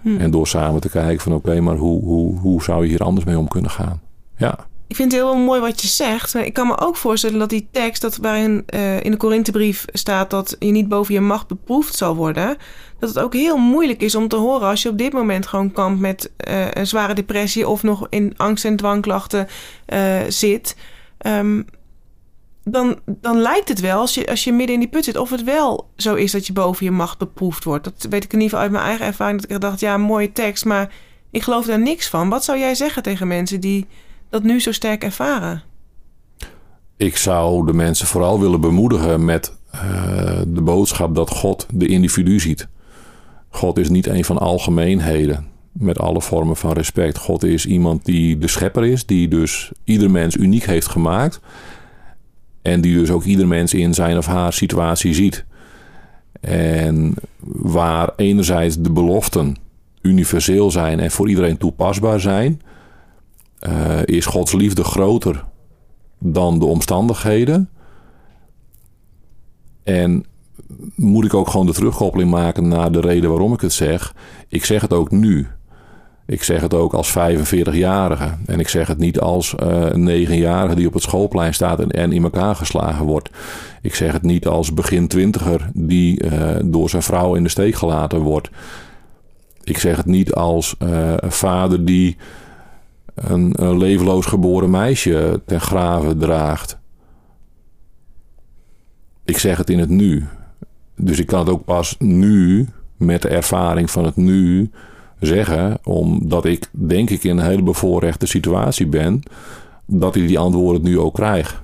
Hmm. 0.00 0.18
En 0.18 0.30
door 0.30 0.46
samen 0.46 0.80
te 0.80 0.90
kijken 0.90 1.20
van 1.20 1.32
oké, 1.32 1.48
okay, 1.48 1.60
maar 1.60 1.76
hoe, 1.76 2.02
hoe, 2.02 2.38
hoe 2.38 2.62
zou 2.62 2.82
je 2.82 2.88
hier 2.88 3.02
anders 3.02 3.26
mee 3.26 3.38
om 3.38 3.48
kunnen 3.48 3.70
gaan? 3.70 4.00
Ja. 4.36 4.58
Ik 4.86 4.96
vind 4.96 5.12
het 5.12 5.20
heel 5.20 5.36
mooi 5.36 5.60
wat 5.60 5.80
je 5.80 5.88
zegt. 5.88 6.34
Ik 6.34 6.52
kan 6.52 6.66
me 6.66 6.78
ook 6.78 6.96
voorstellen 6.96 7.38
dat 7.38 7.48
die 7.48 7.68
tekst, 7.70 8.02
dat 8.02 8.16
waarin 8.16 8.64
uh, 8.74 9.04
in 9.04 9.10
de 9.10 9.16
Korinthebrief 9.16 9.84
staat 9.92 10.30
dat 10.30 10.56
je 10.58 10.70
niet 10.70 10.88
boven 10.88 11.14
je 11.14 11.20
macht 11.20 11.48
beproefd 11.48 11.94
zal 11.94 12.16
worden, 12.16 12.56
dat 12.98 13.08
het 13.08 13.18
ook 13.18 13.34
heel 13.34 13.56
moeilijk 13.56 14.02
is 14.02 14.14
om 14.14 14.28
te 14.28 14.36
horen 14.36 14.68
als 14.68 14.82
je 14.82 14.88
op 14.88 14.98
dit 14.98 15.12
moment 15.12 15.46
gewoon 15.46 15.72
kampt 15.72 16.00
met 16.00 16.30
uh, 16.48 16.70
een 16.70 16.86
zware 16.86 17.14
depressie 17.14 17.68
of 17.68 17.82
nog 17.82 18.06
in 18.08 18.34
angst- 18.36 18.64
en 18.64 18.76
dwangklachten 18.76 19.46
uh, 19.92 20.20
zit. 20.28 20.76
Um, 21.26 21.66
dan, 22.64 22.98
dan 23.06 23.38
lijkt 23.38 23.68
het 23.68 23.80
wel, 23.80 24.00
als 24.00 24.14
je, 24.14 24.26
als 24.26 24.44
je 24.44 24.52
midden 24.52 24.74
in 24.74 24.80
die 24.80 24.88
put 24.88 25.04
zit, 25.04 25.16
of 25.16 25.30
het 25.30 25.44
wel 25.44 25.90
zo 25.96 26.14
is 26.14 26.32
dat 26.32 26.46
je 26.46 26.52
boven 26.52 26.84
je 26.84 26.90
macht 26.90 27.18
beproefd 27.18 27.64
wordt. 27.64 27.84
Dat 27.84 28.06
weet 28.10 28.24
ik 28.24 28.32
in 28.32 28.40
ieder 28.40 28.48
geval 28.48 28.60
uit 28.60 28.70
mijn 28.70 28.84
eigen 28.84 29.06
ervaring. 29.06 29.40
Dat 29.40 29.50
ik 29.50 29.60
dacht, 29.60 29.80
ja, 29.80 29.96
mooie 29.96 30.32
tekst, 30.32 30.64
maar 30.64 30.92
ik 31.30 31.42
geloof 31.42 31.66
daar 31.66 31.80
niks 31.80 32.08
van. 32.08 32.28
Wat 32.28 32.44
zou 32.44 32.58
jij 32.58 32.74
zeggen 32.74 33.02
tegen 33.02 33.28
mensen 33.28 33.60
die 33.60 33.86
dat 34.28 34.42
nu 34.42 34.60
zo 34.60 34.72
sterk 34.72 35.04
ervaren? 35.04 35.62
Ik 36.96 37.16
zou 37.16 37.66
de 37.66 37.72
mensen 37.72 38.06
vooral 38.06 38.40
willen 38.40 38.60
bemoedigen 38.60 39.24
met 39.24 39.54
uh, 39.74 40.40
de 40.46 40.62
boodschap 40.62 41.14
dat 41.14 41.30
God 41.30 41.66
de 41.72 41.86
individu 41.86 42.40
ziet. 42.40 42.68
God 43.48 43.78
is 43.78 43.88
niet 43.88 44.06
een 44.06 44.24
van 44.24 44.38
algemeenheden. 44.38 45.48
Met 45.72 45.98
alle 45.98 46.20
vormen 46.20 46.56
van 46.56 46.72
respect. 46.72 47.18
God 47.18 47.44
is 47.44 47.66
iemand 47.66 48.04
die 48.04 48.38
de 48.38 48.48
schepper 48.48 48.84
is, 48.84 49.06
die 49.06 49.28
dus 49.28 49.72
ieder 49.84 50.10
mens 50.10 50.36
uniek 50.36 50.64
heeft 50.64 50.88
gemaakt. 50.88 51.40
En 52.62 52.80
die 52.80 52.94
dus 52.94 53.10
ook 53.10 53.24
ieder 53.24 53.46
mens 53.46 53.74
in 53.74 53.94
zijn 53.94 54.16
of 54.16 54.26
haar 54.26 54.52
situatie 54.52 55.14
ziet. 55.14 55.44
En 56.40 57.14
waar 57.40 58.12
enerzijds 58.16 58.76
de 58.76 58.90
beloften 58.90 59.56
universeel 60.02 60.70
zijn 60.70 61.00
en 61.00 61.10
voor 61.10 61.28
iedereen 61.28 61.56
toepasbaar 61.56 62.20
zijn. 62.20 62.60
Uh, 63.68 63.98
is 64.04 64.26
Gods 64.26 64.52
liefde 64.52 64.84
groter 64.84 65.44
dan 66.18 66.58
de 66.58 66.64
omstandigheden? 66.64 67.68
En 69.82 70.24
moet 70.94 71.24
ik 71.24 71.34
ook 71.34 71.48
gewoon 71.48 71.66
de 71.66 71.72
terugkoppeling 71.72 72.30
maken 72.30 72.68
naar 72.68 72.92
de 72.92 73.00
reden 73.00 73.30
waarom 73.30 73.52
ik 73.52 73.60
het 73.60 73.72
zeg? 73.72 74.14
Ik 74.48 74.64
zeg 74.64 74.80
het 74.80 74.92
ook 74.92 75.10
nu. 75.10 75.46
Ik 76.30 76.42
zeg 76.42 76.60
het 76.60 76.74
ook 76.74 76.94
als 76.94 77.10
45-jarige. 77.18 78.34
En 78.46 78.60
ik 78.60 78.68
zeg 78.68 78.86
het 78.86 78.98
niet 78.98 79.20
als 79.20 79.54
uh, 79.62 79.86
een 79.90 80.26
9-jarige 80.26 80.74
die 80.74 80.86
op 80.86 80.92
het 80.92 81.02
schoolplein 81.02 81.54
staat 81.54 81.80
en, 81.80 82.12
in 82.12 82.22
elkaar 82.22 82.56
geslagen 82.56 83.04
wordt. 83.04 83.30
Ik 83.82 83.94
zeg 83.94 84.12
het 84.12 84.22
niet 84.22 84.46
als 84.46 84.74
begin 84.74 85.08
twintiger 85.08 85.70
die 85.74 86.24
uh, 86.24 86.56
door 86.64 86.90
zijn 86.90 87.02
vrouw 87.02 87.34
in 87.34 87.42
de 87.42 87.48
steek 87.48 87.74
gelaten 87.74 88.18
wordt. 88.18 88.50
Ik 89.64 89.78
zeg 89.78 89.96
het 89.96 90.06
niet 90.06 90.34
als 90.34 90.74
uh, 90.82 91.12
een 91.16 91.32
vader 91.32 91.84
die 91.84 92.16
een, 93.14 93.52
een 93.56 93.78
levenloos 93.78 94.26
geboren 94.26 94.70
meisje 94.70 95.42
ten 95.46 95.60
graven 95.60 96.18
draagt. 96.18 96.78
Ik 99.24 99.38
zeg 99.38 99.56
het 99.56 99.70
in 99.70 99.78
het 99.78 99.90
nu. 99.90 100.26
Dus 100.96 101.18
ik 101.18 101.26
kan 101.26 101.38
het 101.38 101.48
ook 101.48 101.64
pas 101.64 101.96
nu, 101.98 102.68
met 102.96 103.22
de 103.22 103.28
ervaring 103.28 103.90
van 103.90 104.04
het 104.04 104.16
nu, 104.16 104.70
zeggen. 105.20 105.78
Omdat 105.84 106.44
ik, 106.44 106.68
denk 106.70 107.10
ik, 107.10 107.24
in 107.24 107.38
een 107.38 107.44
hele 107.44 107.62
bevoorrechte 107.62 108.26
situatie 108.26 108.86
ben. 108.86 109.22
Dat 109.86 110.16
ik 110.16 110.28
die 110.28 110.38
antwoorden 110.38 110.82
nu 110.82 110.98
ook 110.98 111.14
krijg. 111.14 111.62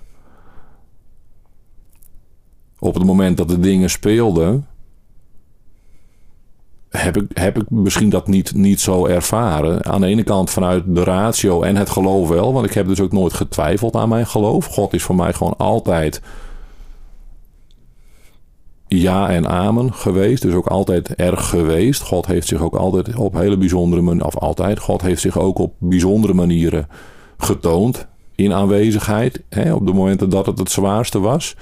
Op 2.78 2.94
het 2.94 3.04
moment 3.04 3.36
dat 3.36 3.48
de 3.48 3.60
dingen 3.60 3.90
speelden. 3.90 4.66
Heb 6.88 7.16
ik, 7.16 7.24
heb 7.34 7.58
ik 7.58 7.70
misschien 7.70 8.08
dat 8.08 8.26
niet, 8.26 8.54
niet 8.54 8.80
zo 8.80 9.06
ervaren. 9.06 9.84
Aan 9.84 10.00
de 10.00 10.06
ene 10.06 10.22
kant 10.22 10.50
vanuit 10.50 10.84
de 10.86 11.04
ratio 11.04 11.62
en 11.62 11.76
het 11.76 11.90
geloof 11.90 12.28
wel. 12.28 12.52
Want 12.52 12.66
ik 12.66 12.72
heb 12.72 12.86
dus 12.86 13.00
ook 13.00 13.12
nooit 13.12 13.32
getwijfeld 13.32 13.96
aan 13.96 14.08
mijn 14.08 14.26
geloof. 14.26 14.66
God 14.66 14.92
is 14.92 15.02
voor 15.02 15.14
mij 15.14 15.32
gewoon 15.32 15.56
altijd 15.56 16.22
ja 19.00 19.28
en 19.28 19.46
amen 19.48 19.92
geweest. 19.92 20.42
Dus 20.42 20.54
ook 20.54 20.66
altijd 20.66 21.14
erg 21.14 21.48
geweest. 21.48 22.02
God 22.02 22.26
heeft 22.26 22.46
zich 22.46 22.60
ook 22.60 22.74
altijd 22.74 23.16
op 23.16 23.34
hele 23.34 23.56
bijzondere 23.56 24.02
manieren, 24.02 24.26
of 24.26 24.38
altijd, 24.38 24.78
God 24.78 25.02
heeft 25.02 25.20
zich 25.20 25.38
ook 25.38 25.58
op 25.58 25.74
bijzondere 25.78 26.34
manieren 26.34 26.88
getoond 27.36 28.06
in 28.34 28.52
aanwezigheid. 28.52 29.42
Hè, 29.48 29.74
op 29.74 29.86
de 29.86 29.92
momenten 29.92 30.30
dat 30.30 30.46
het 30.46 30.58
het 30.58 30.70
zwaarste 30.70 31.18
was. 31.18 31.56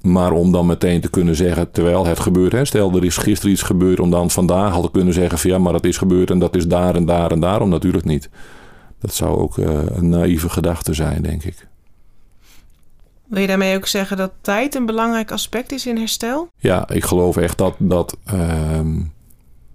Maar 0.00 0.32
om 0.32 0.52
dan 0.52 0.66
meteen 0.66 1.00
te 1.00 1.10
kunnen 1.10 1.36
zeggen, 1.36 1.70
terwijl 1.70 2.06
het 2.06 2.20
gebeurt, 2.20 2.66
stel 2.66 2.96
er 2.96 3.04
is 3.04 3.16
gisteren 3.16 3.52
iets 3.52 3.62
gebeurd, 3.62 4.00
om 4.00 4.10
dan 4.10 4.30
vandaag 4.30 4.74
al 4.74 4.82
te 4.82 4.90
kunnen 4.90 5.14
zeggen 5.14 5.38
van 5.38 5.50
ja, 5.50 5.58
maar 5.58 5.72
dat 5.72 5.84
is 5.84 5.96
gebeurd 5.96 6.30
en 6.30 6.38
dat 6.38 6.56
is 6.56 6.66
daar 6.66 6.94
en 6.94 7.06
daar 7.06 7.30
en 7.30 7.40
daarom 7.40 7.68
natuurlijk 7.68 8.04
niet. 8.04 8.30
Dat 8.98 9.14
zou 9.14 9.38
ook 9.38 9.56
uh, 9.56 9.66
een 9.86 10.08
naïeve 10.08 10.48
gedachte 10.48 10.94
zijn, 10.94 11.22
denk 11.22 11.44
ik. 11.44 11.66
Wil 13.26 13.40
je 13.40 13.46
daarmee 13.46 13.76
ook 13.76 13.86
zeggen 13.86 14.16
dat 14.16 14.32
tijd 14.40 14.74
een 14.74 14.86
belangrijk 14.86 15.32
aspect 15.32 15.72
is 15.72 15.86
in 15.86 15.96
herstel? 15.96 16.48
Ja, 16.58 16.88
ik 16.88 17.04
geloof 17.04 17.36
echt 17.36 17.58
dat, 17.58 17.74
dat 17.78 18.16
uh, 18.34 18.80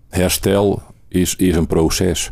herstel 0.10 0.82
is, 1.08 1.36
is 1.36 1.56
een 1.56 1.68
proces. 1.68 2.32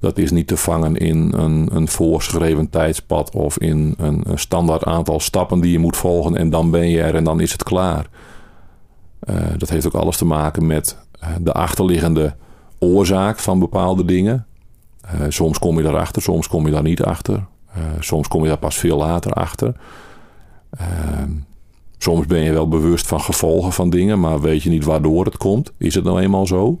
Dat 0.00 0.18
is 0.18 0.30
niet 0.30 0.46
te 0.46 0.56
vangen 0.56 0.96
in 0.96 1.32
een, 1.36 1.68
een 1.72 1.88
voorgeschreven 1.88 2.70
tijdspad 2.70 3.34
of 3.34 3.58
in 3.58 3.94
een, 3.98 4.24
standaard 4.34 4.84
aantal 4.84 5.20
stappen 5.20 5.60
die 5.60 5.72
je 5.72 5.78
moet 5.78 5.96
volgen 5.96 6.36
en 6.36 6.50
dan 6.50 6.70
ben 6.70 6.88
je 6.88 7.02
er 7.02 7.14
en 7.14 7.24
dan 7.24 7.40
is 7.40 7.52
het 7.52 7.62
klaar. 7.62 8.06
Uh, 9.30 9.36
dat 9.56 9.68
heeft 9.68 9.86
ook 9.86 9.94
alles 9.94 10.16
te 10.16 10.24
maken 10.24 10.66
met 10.66 10.96
eh, 11.20 11.28
de 11.40 11.52
achterliggende 11.52 12.34
oorzaak 12.78 13.38
van 13.38 13.58
bepaalde 13.58 14.04
dingen. 14.04 14.46
Uh, 15.04 15.20
soms 15.28 15.58
kom 15.58 15.76
je 15.76 15.82
daarachter, 15.82 16.22
soms 16.22 16.48
kom 16.48 16.66
je 16.66 16.72
daar 16.72 16.82
niet 16.82 17.02
achter. 17.02 17.46
soms 17.98 18.28
kom 18.28 18.42
je 18.42 18.48
daar 18.48 18.58
pas 18.58 18.76
veel 18.78 18.96
later 18.96 19.32
achter. 19.32 19.74
Ehm, 20.70 21.30
soms 21.98 22.26
ben 22.26 22.40
je 22.40 22.52
wel 22.52 22.68
bewust 22.68 23.06
van 23.06 23.20
gevolgen 23.20 23.72
van 23.72 23.90
dingen, 23.90 24.20
maar 24.20 24.40
weet 24.40 24.62
je 24.62 24.70
niet 24.70 24.84
waardoor 24.84 25.24
het 25.24 25.36
komt. 25.36 25.72
Is 25.76 25.94
het 25.94 26.04
nou 26.04 26.20
eenmaal 26.20 26.46
zo? 26.46 26.78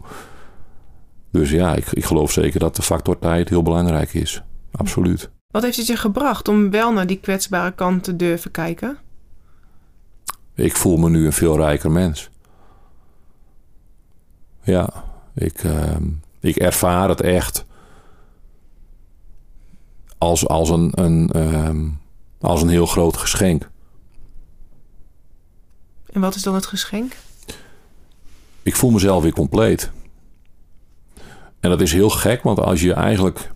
Dus 1.30 1.50
ja, 1.50 1.74
ik, 1.74 1.86
ik 1.92 2.04
geloof 2.04 2.32
zeker 2.32 2.60
dat 2.60 2.76
de 2.76 2.82
factor 2.82 3.18
tijd 3.18 3.48
heel 3.48 3.62
belangrijk 3.62 4.14
is. 4.14 4.42
Absoluut. 4.70 5.30
Wat 5.50 5.62
heeft 5.62 5.76
het 5.76 5.86
je 5.86 5.96
gebracht 5.96 6.48
om 6.48 6.70
wel 6.70 6.92
naar 6.92 7.06
die 7.06 7.20
kwetsbare 7.20 7.72
kant 7.72 8.04
te 8.04 8.16
durven 8.16 8.50
kijken? 8.50 8.98
Ik 10.54 10.76
voel 10.76 10.96
me 10.96 11.10
nu 11.10 11.26
een 11.26 11.32
veel 11.32 11.56
rijker 11.56 11.90
mens. 11.90 12.30
Ja, 14.62 15.04
ik, 15.34 15.62
uh, 15.62 15.96
ik 16.40 16.56
ervaar 16.56 17.08
het 17.08 17.20
echt 17.20 17.64
als, 20.18 20.48
als, 20.48 20.68
een, 20.68 20.90
een, 20.94 21.30
uh, 21.36 21.70
als 22.40 22.62
een 22.62 22.68
heel 22.68 22.86
groot 22.86 23.16
geschenk. 23.16 23.70
En 26.12 26.20
wat 26.20 26.34
is 26.34 26.42
dan 26.42 26.54
het 26.54 26.66
geschenk? 26.66 27.16
Ik 28.62 28.76
voel 28.76 28.90
mezelf 28.90 29.22
weer 29.22 29.32
compleet. 29.32 29.90
En 31.60 31.70
dat 31.70 31.80
is 31.80 31.92
heel 31.92 32.10
gek, 32.10 32.42
want 32.42 32.58
als 32.58 32.80
je 32.80 32.92
eigenlijk, 32.92 33.50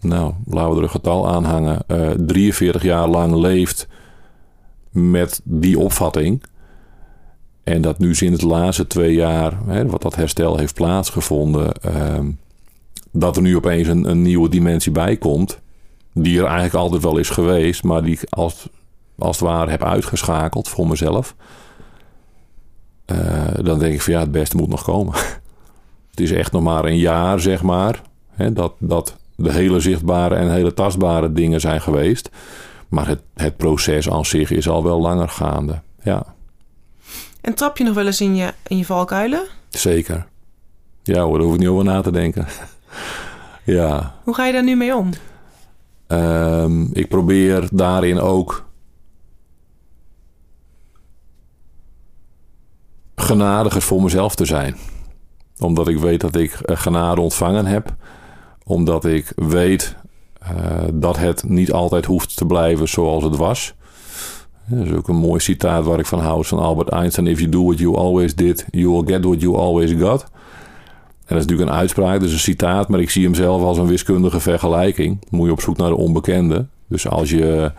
nou, 0.00 0.34
laten 0.46 0.70
we 0.70 0.76
er 0.76 0.82
een 0.82 0.90
getal 0.90 1.28
aanhangen, 1.28 1.84
uh, 1.88 2.10
eh, 2.10 2.18
43 2.18 2.82
jaar 2.82 3.08
lang 3.08 3.34
leeft 3.34 3.88
met 4.90 5.40
die 5.44 5.78
opvatting. 5.78 6.42
En 7.64 7.80
dat 7.82 7.98
nu 7.98 8.14
sinds 8.14 8.40
de 8.40 8.46
laatste 8.46 8.86
twee 8.86 9.14
jaar, 9.14 9.58
hè, 9.66 9.86
wat 9.86 10.02
dat 10.02 10.14
herstel 10.14 10.58
heeft 10.58 10.74
plaatsgevonden, 10.74 11.72
uh, 11.86 12.18
dat 13.10 13.36
er 13.36 13.42
nu 13.42 13.56
opeens 13.56 13.88
een, 13.88 14.10
een 14.10 14.22
nieuwe 14.22 14.48
dimensie 14.48 14.92
bij 14.92 15.16
komt. 15.16 15.60
Die 16.12 16.38
er 16.38 16.44
eigenlijk 16.44 16.74
altijd 16.74 17.02
wel 17.02 17.16
is 17.16 17.30
geweest, 17.30 17.82
maar 17.82 18.02
die 18.02 18.18
als 18.28 18.68
als 19.18 19.40
het 19.40 19.48
ware 19.48 19.70
heb 19.70 19.84
uitgeschakeld 19.84 20.68
voor 20.68 20.88
mezelf. 20.88 21.34
Uh, 23.06 23.44
dan 23.62 23.78
denk 23.78 23.94
ik 23.94 24.02
van 24.02 24.12
ja, 24.12 24.20
het 24.20 24.32
beste 24.32 24.56
moet 24.56 24.68
nog 24.68 24.82
komen. 24.82 25.14
het 26.10 26.20
is 26.20 26.32
echt 26.32 26.52
nog 26.52 26.62
maar 26.62 26.84
een 26.84 26.98
jaar, 26.98 27.40
zeg 27.40 27.62
maar. 27.62 28.02
Hè, 28.30 28.52
dat, 28.52 28.72
dat 28.78 29.16
de 29.36 29.52
hele 29.52 29.80
zichtbare 29.80 30.34
en 30.34 30.52
hele 30.52 30.74
tastbare 30.74 31.32
dingen 31.32 31.60
zijn 31.60 31.80
geweest. 31.80 32.30
Maar 32.88 33.08
het, 33.08 33.20
het 33.34 33.56
proces 33.56 34.10
aan 34.10 34.24
zich 34.24 34.50
is 34.50 34.68
al 34.68 34.84
wel 34.84 35.00
langer 35.00 35.28
gaande. 35.28 35.80
Ja. 36.02 36.34
En 37.40 37.54
trap 37.54 37.78
je 37.78 37.84
nog 37.84 37.94
wel 37.94 38.06
eens 38.06 38.20
in 38.20 38.36
je, 38.36 38.52
in 38.66 38.76
je 38.76 38.84
valkuilen? 38.84 39.42
Zeker. 39.68 40.26
Ja 41.02 41.20
hoor, 41.20 41.38
daar 41.38 41.46
hoef 41.46 41.54
ik 41.54 41.60
niet 41.60 41.68
over 41.68 41.84
na 41.84 42.00
te 42.00 42.10
denken. 42.10 42.46
ja. 43.64 44.14
Hoe 44.24 44.34
ga 44.34 44.46
je 44.46 44.52
daar 44.52 44.64
nu 44.64 44.76
mee 44.76 44.96
om? 44.96 45.10
Um, 46.08 46.90
ik 46.92 47.08
probeer 47.08 47.68
daarin 47.72 48.20
ook 48.20 48.65
genadiger 53.16 53.82
voor 53.82 54.02
mezelf 54.02 54.34
te 54.34 54.44
zijn. 54.44 54.76
Omdat 55.58 55.88
ik 55.88 55.98
weet 55.98 56.20
dat 56.20 56.36
ik 56.36 56.52
eh, 56.52 56.76
genade 56.76 57.20
ontvangen 57.20 57.66
heb. 57.66 57.94
Omdat 58.64 59.04
ik 59.04 59.32
weet 59.36 59.96
uh, 60.42 60.48
dat 60.92 61.16
het 61.16 61.48
niet 61.48 61.72
altijd 61.72 62.04
hoeft 62.04 62.36
te 62.36 62.46
blijven 62.46 62.88
zoals 62.88 63.24
het 63.24 63.36
was. 63.36 63.74
Dat 64.66 64.86
is 64.86 64.92
ook 64.92 65.08
een 65.08 65.16
mooi 65.16 65.40
citaat 65.40 65.84
waar 65.84 65.98
ik 65.98 66.06
van 66.06 66.18
houd 66.18 66.46
van 66.46 66.58
Albert 66.58 66.88
Einstein. 66.88 67.26
If 67.26 67.38
you 67.38 67.50
do 67.50 67.64
what 67.64 67.78
you 67.78 67.96
always 67.96 68.34
did, 68.34 68.66
you 68.70 68.90
will 68.90 69.14
get 69.14 69.24
what 69.24 69.40
you 69.40 69.56
always 69.56 69.90
got. 69.90 70.22
En 70.22 71.34
dat 71.34 71.38
is 71.38 71.44
natuurlijk 71.44 71.70
een 71.70 71.76
uitspraak, 71.76 72.20
dus 72.20 72.32
een 72.32 72.38
citaat, 72.38 72.88
maar 72.88 73.00
ik 73.00 73.10
zie 73.10 73.24
hem 73.24 73.34
zelf 73.34 73.62
als 73.62 73.78
een 73.78 73.86
wiskundige 73.86 74.40
vergelijking. 74.40 75.24
Moet 75.30 75.46
je 75.46 75.52
op 75.52 75.60
zoek 75.60 75.76
naar 75.76 75.88
de 75.88 75.96
onbekende. 75.96 76.66
Dus 76.88 77.08
als 77.08 77.30
je 77.30 77.72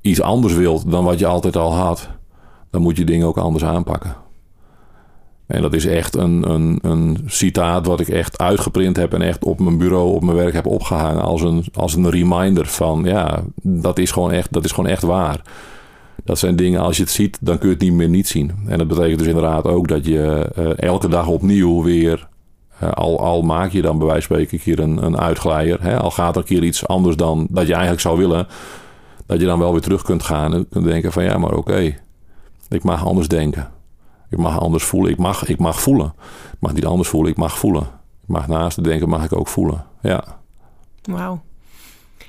iets 0.00 0.20
anders 0.20 0.54
wilt 0.54 0.90
dan 0.90 1.04
wat 1.04 1.18
je 1.18 1.26
altijd 1.26 1.56
al 1.56 1.74
had, 1.74 2.08
dan 2.74 2.82
moet 2.82 2.96
je 2.96 3.04
dingen 3.04 3.26
ook 3.26 3.36
anders 3.36 3.64
aanpakken. 3.64 4.16
En 5.46 5.62
dat 5.62 5.74
is 5.74 5.86
echt 5.86 6.16
een, 6.16 6.50
een, 6.50 6.78
een 6.82 7.18
citaat 7.26 7.86
wat 7.86 8.00
ik 8.00 8.08
echt 8.08 8.38
uitgeprint 8.38 8.96
heb 8.96 9.14
en 9.14 9.22
echt 9.22 9.44
op 9.44 9.60
mijn 9.60 9.78
bureau, 9.78 10.14
op 10.14 10.24
mijn 10.24 10.36
werk 10.36 10.52
heb 10.52 10.66
opgehangen 10.66 11.22
als 11.22 11.42
een, 11.42 11.64
als 11.74 11.94
een 11.94 12.10
reminder 12.10 12.66
van 12.66 13.04
ja, 13.04 13.42
dat 13.62 13.98
is, 13.98 14.10
gewoon 14.10 14.32
echt, 14.32 14.52
dat 14.52 14.64
is 14.64 14.72
gewoon 14.72 14.90
echt 14.90 15.02
waar. 15.02 15.40
Dat 16.24 16.38
zijn 16.38 16.56
dingen, 16.56 16.80
als 16.80 16.96
je 16.96 17.02
het 17.02 17.12
ziet, 17.12 17.38
dan 17.40 17.58
kun 17.58 17.68
je 17.68 17.74
het 17.74 17.82
niet 17.82 17.92
meer 17.92 18.08
niet 18.08 18.28
zien. 18.28 18.52
En 18.66 18.78
dat 18.78 18.88
betekent 18.88 19.18
dus 19.18 19.28
inderdaad 19.28 19.66
ook 19.66 19.88
dat 19.88 20.06
je 20.06 20.52
uh, 20.58 20.78
elke 20.78 21.08
dag 21.08 21.26
opnieuw 21.26 21.82
weer, 21.82 22.28
uh, 22.82 22.92
al, 22.92 23.20
al 23.20 23.42
maak 23.42 23.70
je 23.70 23.82
dan 23.82 23.98
bij 23.98 24.06
wijze 24.06 24.26
van 24.26 24.36
spreken 24.36 24.58
een 24.58 24.64
keer 24.64 24.84
een, 24.84 25.04
een 25.04 25.18
uitglijer, 25.18 25.82
hè, 25.82 25.98
al 25.98 26.10
gaat 26.10 26.36
er 26.36 26.40
een 26.40 26.48
keer 26.48 26.62
iets 26.62 26.86
anders 26.86 27.16
dan 27.16 27.46
dat 27.50 27.66
je 27.66 27.72
eigenlijk 27.72 28.02
zou 28.02 28.18
willen, 28.18 28.46
dat 29.26 29.40
je 29.40 29.46
dan 29.46 29.58
wel 29.58 29.72
weer 29.72 29.80
terug 29.80 30.02
kunt 30.02 30.22
gaan 30.22 30.54
en 30.54 30.68
kunt 30.70 30.84
denken 30.84 31.12
van 31.12 31.24
ja, 31.24 31.38
maar 31.38 31.52
oké, 31.52 31.94
ik 32.68 32.84
mag 32.84 33.06
anders 33.06 33.28
denken. 33.28 33.70
Ik 34.30 34.38
mag 34.38 34.60
anders 34.60 34.84
voelen. 34.84 35.10
Ik 35.10 35.18
mag, 35.18 35.46
ik 35.48 35.58
mag 35.58 35.80
voelen. 35.80 36.14
Ik 36.52 36.60
mag 36.60 36.72
niet 36.72 36.86
anders 36.86 37.08
voelen. 37.08 37.30
Ik 37.30 37.36
mag 37.36 37.58
voelen. 37.58 37.82
Ik 38.22 38.28
mag 38.28 38.46
naast 38.46 38.84
denken, 38.84 39.08
mag 39.08 39.24
ik 39.24 39.36
ook 39.36 39.48
voelen. 39.48 39.84
Ja. 40.02 40.40
Wauw. 41.02 41.42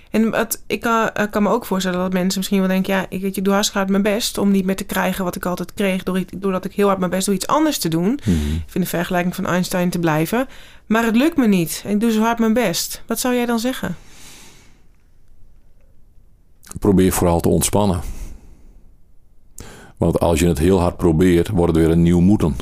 En 0.10 0.30
wat, 0.30 0.62
ik 0.67 0.82
kan, 0.82 1.10
kan 1.30 1.43
me 1.43 1.50
ook 1.50 1.65
voorstellen 1.65 2.00
dat 2.00 2.13
mensen 2.13 2.38
misschien 2.38 2.60
wel 2.60 2.67
denken... 2.67 2.93
ja, 2.93 3.06
ik, 3.10 3.21
weet 3.21 3.36
je, 3.36 3.41
doe 3.41 3.54
hartstikke 3.54 3.80
hard 3.80 3.91
mijn 3.91 4.15
best... 4.15 4.38
om 4.38 4.52
niet 4.52 4.65
meer 4.65 4.76
te 4.76 4.84
krijgen 4.84 5.24
wat 5.24 5.36
ik 5.36 5.45
altijd 5.45 5.74
kreeg... 5.74 6.04
doordat 6.38 6.65
ik 6.65 6.74
heel 6.74 6.88
hard 6.88 7.00
mijn 7.00 7.12
best 7.12 7.26
doe 7.26 7.36
iets 7.36 7.48
anders 7.48 7.78
te 7.78 7.89
doen. 7.89 8.06
Mm 8.06 8.19
-hmm. 8.24 8.56
Ik 8.56 8.63
vind 8.67 8.84
de 8.84 8.89
vergelijking 8.89 9.36
van 9.36 9.45
Einstein 9.45 9.89
te 9.89 10.00
blijven. 10.00 10.48
Maar 10.86 11.04
het 11.04 11.15
lukt 11.15 11.38
me 11.38 11.48
niet. 11.48 11.84
Ik 11.88 12.00
doe 12.00 12.12
zo 12.12 12.21
hard 12.21 12.39
mijn 12.39 12.54
best. 12.54 13.04
Wat 13.08 13.19
zou 13.19 13.36
jij 13.36 13.45
dan 13.45 13.60
zeggen? 13.60 13.95
Probeer 16.80 17.12
vooral 17.12 17.39
te 17.39 17.50
ontspannen. 17.50 18.02
Want 19.97 20.19
als 20.19 20.39
je 20.39 20.47
het 20.47 20.60
heel 20.60 20.79
hard 20.79 20.97
probeert, 20.97 21.49
wordt 21.49 21.75
het 21.75 21.86
weer 21.86 21.93
een 21.93 22.01
nieuw 22.01 22.19
moeten. 22.19 22.55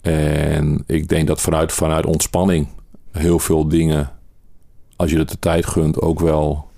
En 0.00 0.84
ik 0.86 1.08
denk 1.08 1.26
dat 1.26 1.40
vanuit, 1.40 1.72
vanuit 1.72 2.06
ontspanning 2.06 2.66
heel 3.12 3.38
veel 3.38 3.68
dingen, 3.68 4.10
als 4.96 5.10
je 5.10 5.18
het 5.18 5.28
de 5.28 5.38
tijd 5.38 5.66
gunt, 5.66 6.00
ook 6.00 6.20
wel 6.20 6.68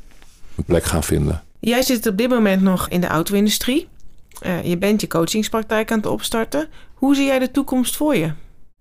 een 0.57 0.65
plek 0.65 0.85
gaan 0.85 1.03
vinden. 1.03 1.43
Jij 1.61 1.83
zit 1.83 2.07
op 2.07 2.17
dit 2.17 2.29
moment 2.29 2.63
nog 2.63 2.89
in 2.89 3.01
de 3.01 3.07
auto-industrie. 3.07 3.89
Uh, 4.47 4.65
je 4.65 4.79
bent 4.79 5.01
je 5.01 5.07
coachingspraktijk 5.07 5.91
aan 5.91 5.97
het 5.97 6.07
opstarten. 6.07 6.69
Hoe 6.95 7.15
zie 7.15 7.27
jij 7.27 7.39
de 7.39 7.51
toekomst 7.51 7.97
voor 7.97 8.17
je? 8.17 8.33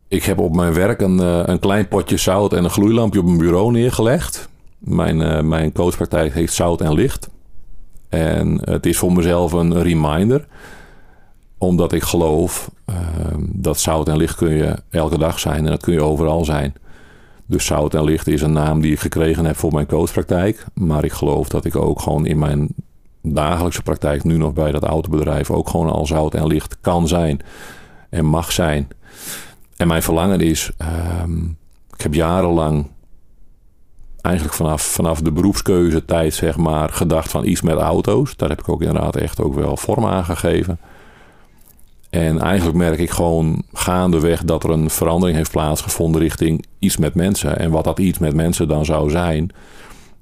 Ik 0.07 0.23
heb 0.23 0.39
op 0.39 0.55
mijn 0.55 0.73
werk 0.73 1.01
een, 1.01 1.17
uh, 1.21 1.41
een 1.45 1.59
klein 1.59 1.87
potje 1.87 2.17
zout 2.17 2.53
en 2.53 2.63
een 2.63 2.69
gloeilampje 2.69 3.19
op 3.19 3.25
mijn 3.25 3.37
bureau 3.37 3.71
neergelegd. 3.71 4.49
Mijn, 4.77 5.19
uh, 5.19 5.41
mijn 5.41 5.71
coachpraktijk 5.71 6.33
heet 6.33 6.51
Zout 6.51 6.81
en 6.81 6.93
Licht. 6.93 7.29
En 8.09 8.59
het 8.61 8.85
is 8.85 8.97
voor 8.97 9.13
mezelf 9.13 9.51
een 9.51 9.81
reminder. 9.81 10.47
Omdat 11.57 11.93
ik 11.93 12.03
geloof 12.03 12.71
ehm, 12.85 13.41
dat 13.41 13.79
zout 13.79 14.07
en 14.07 14.17
licht 14.17 14.35
kun 14.35 14.53
je 14.53 14.75
elke 14.89 15.17
dag 15.17 15.39
zijn. 15.39 15.65
En 15.65 15.71
dat 15.71 15.81
kun 15.81 15.93
je 15.93 16.03
overal 16.03 16.45
zijn. 16.45 16.73
Dus 17.45 17.65
zout 17.65 17.93
en 17.93 18.03
licht 18.03 18.27
is 18.27 18.41
een 18.41 18.51
naam 18.51 18.81
die 18.81 18.91
ik 18.91 18.99
gekregen 18.99 19.45
heb 19.45 19.55
voor 19.55 19.73
mijn 19.73 19.87
coachpraktijk. 19.87 20.65
Maar 20.73 21.03
ik 21.03 21.13
geloof 21.13 21.49
dat 21.49 21.65
ik 21.65 21.75
ook 21.75 22.01
gewoon 22.01 22.25
in 22.25 22.39
mijn 22.39 22.67
dagelijkse 23.21 23.81
praktijk, 23.81 24.23
nu 24.23 24.37
nog 24.37 24.53
bij 24.53 24.71
dat 24.71 24.83
autobedrijf, 24.83 25.51
ook 25.51 25.69
gewoon 25.69 25.89
al 25.89 26.05
zout 26.05 26.33
en 26.33 26.47
licht 26.47 26.77
kan 26.81 27.07
zijn 27.07 27.41
en 28.09 28.25
mag 28.25 28.51
zijn. 28.51 28.87
En 29.77 29.87
mijn 29.87 30.03
verlangen 30.03 30.39
is, 30.39 30.71
ehm, 30.77 31.43
ik 31.93 32.01
heb 32.01 32.13
jarenlang, 32.13 32.87
eigenlijk 34.25 34.55
vanaf, 34.55 34.81
vanaf 34.81 35.21
de 35.21 35.31
beroepskeuze 35.31 36.05
tijd 36.05 36.33
zeg 36.33 36.57
maar, 36.57 36.89
gedacht 36.89 37.31
van 37.31 37.45
iets 37.45 37.61
met 37.61 37.77
auto's. 37.77 38.35
Daar 38.35 38.49
heb 38.49 38.59
ik 38.59 38.69
ook 38.69 38.81
inderdaad 38.81 39.15
echt 39.15 39.41
ook 39.41 39.53
wel 39.55 39.77
vorm 39.77 40.05
aan 40.05 40.25
gegeven. 40.25 40.79
En 42.09 42.39
eigenlijk 42.39 42.77
merk 42.77 42.99
ik 42.99 43.09
gewoon 43.09 43.63
gaandeweg 43.73 44.43
dat 44.43 44.63
er 44.63 44.69
een 44.69 44.89
verandering 44.89 45.37
heeft 45.37 45.51
plaatsgevonden 45.51 46.21
richting 46.21 46.65
iets 46.79 46.97
met 46.97 47.15
mensen. 47.15 47.59
En 47.59 47.71
wat 47.71 47.83
dat 47.83 47.99
iets 47.99 48.19
met 48.19 48.33
mensen 48.33 48.67
dan 48.67 48.85
zou 48.85 49.09
zijn, 49.09 49.51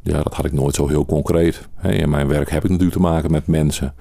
ja, 0.01 0.21
dat 0.23 0.33
had 0.33 0.45
ik 0.45 0.53
nooit 0.53 0.75
zo 0.75 0.87
heel 0.87 1.05
concreet. 1.05 1.67
In 1.81 2.09
mijn 2.09 2.27
werk 2.27 2.49
heb 2.49 2.63
ik 2.63 2.69
natuurlijk 2.69 2.97
te 2.97 3.03
maken 3.03 3.31
met 3.31 3.47
mensen. 3.47 3.93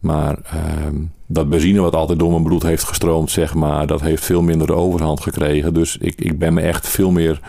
Maar 0.00 0.38
ehm, 0.44 0.96
dat 1.26 1.48
benzine 1.48 1.80
wat 1.80 1.94
altijd 1.94 2.18
door 2.18 2.30
mijn 2.30 2.42
bloed 2.42 2.62
heeft 2.62 2.84
gestroomd, 2.84 3.30
zeg 3.30 3.54
maar, 3.54 3.86
dat 3.86 4.00
heeft 4.00 4.24
veel 4.24 4.42
minder 4.42 4.66
de 4.66 4.74
overhand 4.74 5.20
gekregen. 5.20 5.74
Dus 5.74 5.96
ik, 5.96 6.20
ik 6.20 6.38
ben 6.38 6.54
me 6.54 6.60
echt 6.60 6.88
veel 6.88 7.10
meer 7.10 7.40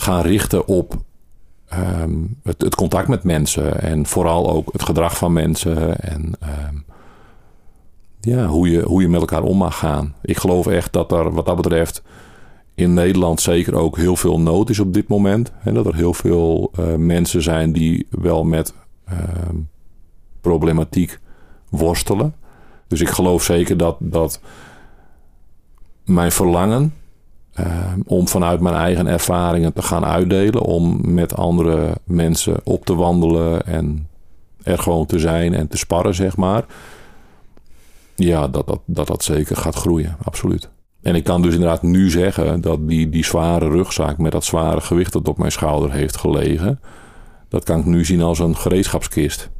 gaan 0.00 0.22
richten 0.22 0.66
op 0.66 0.94
ehm, 1.68 2.14
het, 2.42 2.62
het, 2.62 2.74
contact 2.74 3.08
met 3.08 3.24
mensen. 3.24 3.80
En 3.80 4.06
vooral 4.06 4.50
ook 4.50 4.72
het 4.72 4.82
gedrag 4.82 5.16
van 5.16 5.32
mensen. 5.32 6.00
En 6.00 6.32
ehm, 6.40 6.76
ja, 8.20 8.46
hoe, 8.46 8.70
je, 8.70 8.82
hoe 8.82 9.02
je 9.02 9.08
met 9.08 9.20
elkaar 9.20 9.42
om 9.42 9.56
mag 9.56 9.78
gaan. 9.78 10.14
Ik 10.22 10.36
geloof 10.36 10.66
echt 10.66 10.92
dat 10.92 11.12
er 11.12 11.32
wat 11.32 11.46
dat 11.46 11.56
betreft 11.56 12.02
in 12.76 12.94
Nederland 12.94 13.40
zeker 13.40 13.74
ook 13.74 13.96
heel 13.96 14.16
veel 14.16 14.40
nood 14.40 14.70
is 14.70 14.78
op 14.78 14.94
dit 14.94 15.08
moment. 15.08 15.52
En 15.62 15.74
dat 15.74 15.86
er 15.86 15.94
heel 15.94 16.14
veel 16.14 16.70
uh, 16.78 16.94
mensen 16.94 17.42
zijn 17.42 17.72
die 17.72 18.06
wel 18.10 18.44
met 18.44 18.74
problematiek 20.40 21.18
worstelen. 21.68 22.34
Dus 22.86 23.00
ik 23.00 23.08
geloof 23.08 23.42
zeker 23.42 23.76
dat, 23.76 23.96
dat 23.98 24.40
mijn 26.04 26.32
verlangen 26.32 26.94
om 28.06 28.28
vanuit 28.28 28.60
mijn 28.60 28.74
eigen 28.74 29.06
ervaringen 29.06 29.72
te 29.72 29.82
gaan 29.82 30.04
uitdelen, 30.04 30.62
om 30.62 31.00
met 31.14 31.36
andere 31.36 31.92
mensen 32.04 32.60
op 32.64 32.84
te 32.84 32.94
wandelen 32.94 33.66
en 33.66 34.08
er 34.62 34.78
gewoon 34.78 35.06
te 35.06 35.18
zijn 35.18 35.54
en 35.54 35.68
te 35.68 35.76
sparren, 35.76 36.14
zeg 36.14 36.36
maar. 36.36 36.64
Ja, 38.14 38.48
dat 38.48 38.66
dat, 38.66 38.80
dat, 38.84 39.06
dat 39.06 39.24
zeker 39.24 39.56
gaat 39.56 39.74
groeien, 39.74 40.16
absoluut. 40.22 40.70
En 41.02 41.14
ik 41.14 41.24
kan 41.24 41.42
dus 41.42 41.54
inderdaad 41.54 41.82
nu 41.82 42.10
zeggen 42.10 42.60
dat 42.60 42.88
die, 42.88 43.08
die 43.08 43.24
zware 43.24 43.68
rugzak 43.68 44.18
met 44.18 44.32
dat 44.32 44.44
zware 44.44 44.80
gewicht 44.80 45.12
dat 45.12 45.28
op 45.28 45.38
mijn 45.38 45.52
schouder 45.52 45.92
heeft 45.92 46.16
gelegen, 46.16 46.80
dat 47.48 47.64
kan 47.64 47.78
ik 47.78 47.84
nu 47.84 48.04
zien 48.04 48.22
als 48.22 48.38
een 48.38 48.56
gereedschapskist. 48.56 49.50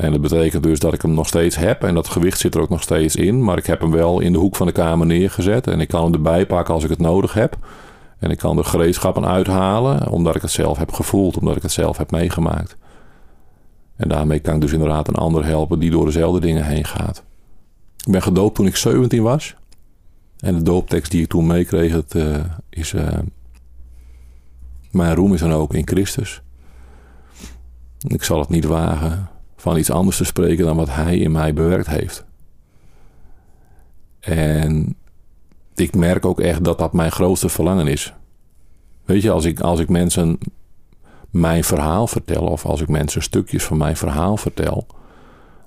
En 0.00 0.12
dat 0.12 0.20
betekent 0.20 0.62
dus 0.62 0.78
dat 0.78 0.92
ik 0.92 1.02
hem 1.02 1.14
nog 1.14 1.26
steeds 1.26 1.56
heb. 1.56 1.84
En 1.84 1.94
dat 1.94 2.08
gewicht 2.08 2.38
zit 2.38 2.54
er 2.54 2.60
ook 2.60 2.68
nog 2.68 2.82
steeds 2.82 3.16
in. 3.16 3.44
Maar 3.44 3.58
ik 3.58 3.66
heb 3.66 3.80
hem 3.80 3.90
wel 3.90 4.20
in 4.20 4.32
de 4.32 4.38
hoek 4.38 4.56
van 4.56 4.66
de 4.66 4.72
kamer 4.72 5.06
neergezet. 5.06 5.66
En 5.66 5.80
ik 5.80 5.88
kan 5.88 6.04
hem 6.04 6.14
erbij 6.14 6.46
pakken 6.46 6.74
als 6.74 6.84
ik 6.84 6.90
het 6.90 6.98
nodig 6.98 7.32
heb. 7.32 7.56
En 8.18 8.30
ik 8.30 8.38
kan 8.38 8.56
de 8.56 8.64
gereedschappen 8.64 9.26
uithalen. 9.26 10.08
Omdat 10.08 10.36
ik 10.36 10.42
het 10.42 10.50
zelf 10.50 10.78
heb 10.78 10.92
gevoeld. 10.92 11.38
Omdat 11.38 11.56
ik 11.56 11.62
het 11.62 11.72
zelf 11.72 11.96
heb 11.96 12.10
meegemaakt. 12.10 12.76
En 13.96 14.08
daarmee 14.08 14.38
kan 14.38 14.54
ik 14.54 14.60
dus 14.60 14.72
inderdaad 14.72 15.08
een 15.08 15.14
ander 15.14 15.44
helpen 15.44 15.78
die 15.78 15.90
door 15.90 16.04
dezelfde 16.04 16.40
dingen 16.40 16.64
heen 16.64 16.84
gaat. 16.84 17.22
Ik 18.04 18.12
ben 18.12 18.22
gedoopt 18.22 18.54
toen 18.54 18.66
ik 18.66 18.76
17 18.76 19.22
was. 19.22 19.54
En 20.38 20.54
de 20.54 20.62
dooptekst 20.62 21.10
die 21.10 21.22
ik 21.22 21.28
toen 21.28 21.46
meekreeg 21.46 22.14
uh, 22.14 22.36
is... 22.70 22.92
Uh, 22.92 23.08
mijn 24.90 25.14
roem 25.14 25.34
is 25.34 25.40
dan 25.40 25.52
ook 25.52 25.74
in 25.74 25.88
Christus. 25.88 26.42
Ik 27.98 28.22
zal 28.22 28.38
het 28.38 28.48
niet 28.48 28.64
wagen 28.64 29.28
van 29.60 29.76
iets 29.76 29.90
anders 29.90 30.16
te 30.16 30.24
spreken 30.24 30.64
dan 30.64 30.76
wat 30.76 30.94
hij 30.94 31.18
in 31.18 31.32
mij 31.32 31.54
bewerkt 31.54 31.86
heeft. 31.86 32.24
En 34.20 34.96
ik 35.74 35.94
merk 35.94 36.24
ook 36.24 36.40
echt 36.40 36.64
dat 36.64 36.78
dat 36.78 36.92
mijn 36.92 37.12
grootste 37.12 37.48
verlangen 37.48 37.86
is. 37.86 38.14
Weet 39.04 39.22
je, 39.22 39.30
als 39.30 39.44
ik, 39.44 39.60
als 39.60 39.80
ik 39.80 39.88
mensen 39.88 40.38
mijn 41.30 41.64
verhaal 41.64 42.06
vertel, 42.06 42.42
of 42.42 42.64
als 42.64 42.80
ik 42.80 42.88
mensen 42.88 43.22
stukjes 43.22 43.64
van 43.64 43.76
mijn 43.76 43.96
verhaal 43.96 44.36
vertel, 44.36 44.86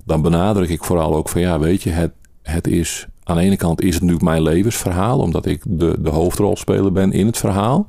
dan 0.04 0.22
benadruk 0.22 0.68
ik 0.68 0.84
vooral 0.84 1.14
ook 1.14 1.28
van 1.28 1.40
ja, 1.40 1.58
weet 1.58 1.82
je, 1.82 1.90
het, 1.90 2.12
het 2.42 2.66
is 2.66 3.06
aan 3.22 3.36
de 3.36 3.42
ene 3.42 3.56
kant 3.56 3.80
is 3.80 3.94
het 3.94 4.02
natuurlijk 4.02 4.30
mijn 4.30 4.42
levensverhaal, 4.42 5.18
omdat 5.18 5.46
ik 5.46 5.62
de, 5.66 5.96
de 6.00 6.10
hoofdrolspeler 6.10 6.92
ben 6.92 7.12
in 7.12 7.26
het 7.26 7.38
verhaal. 7.38 7.86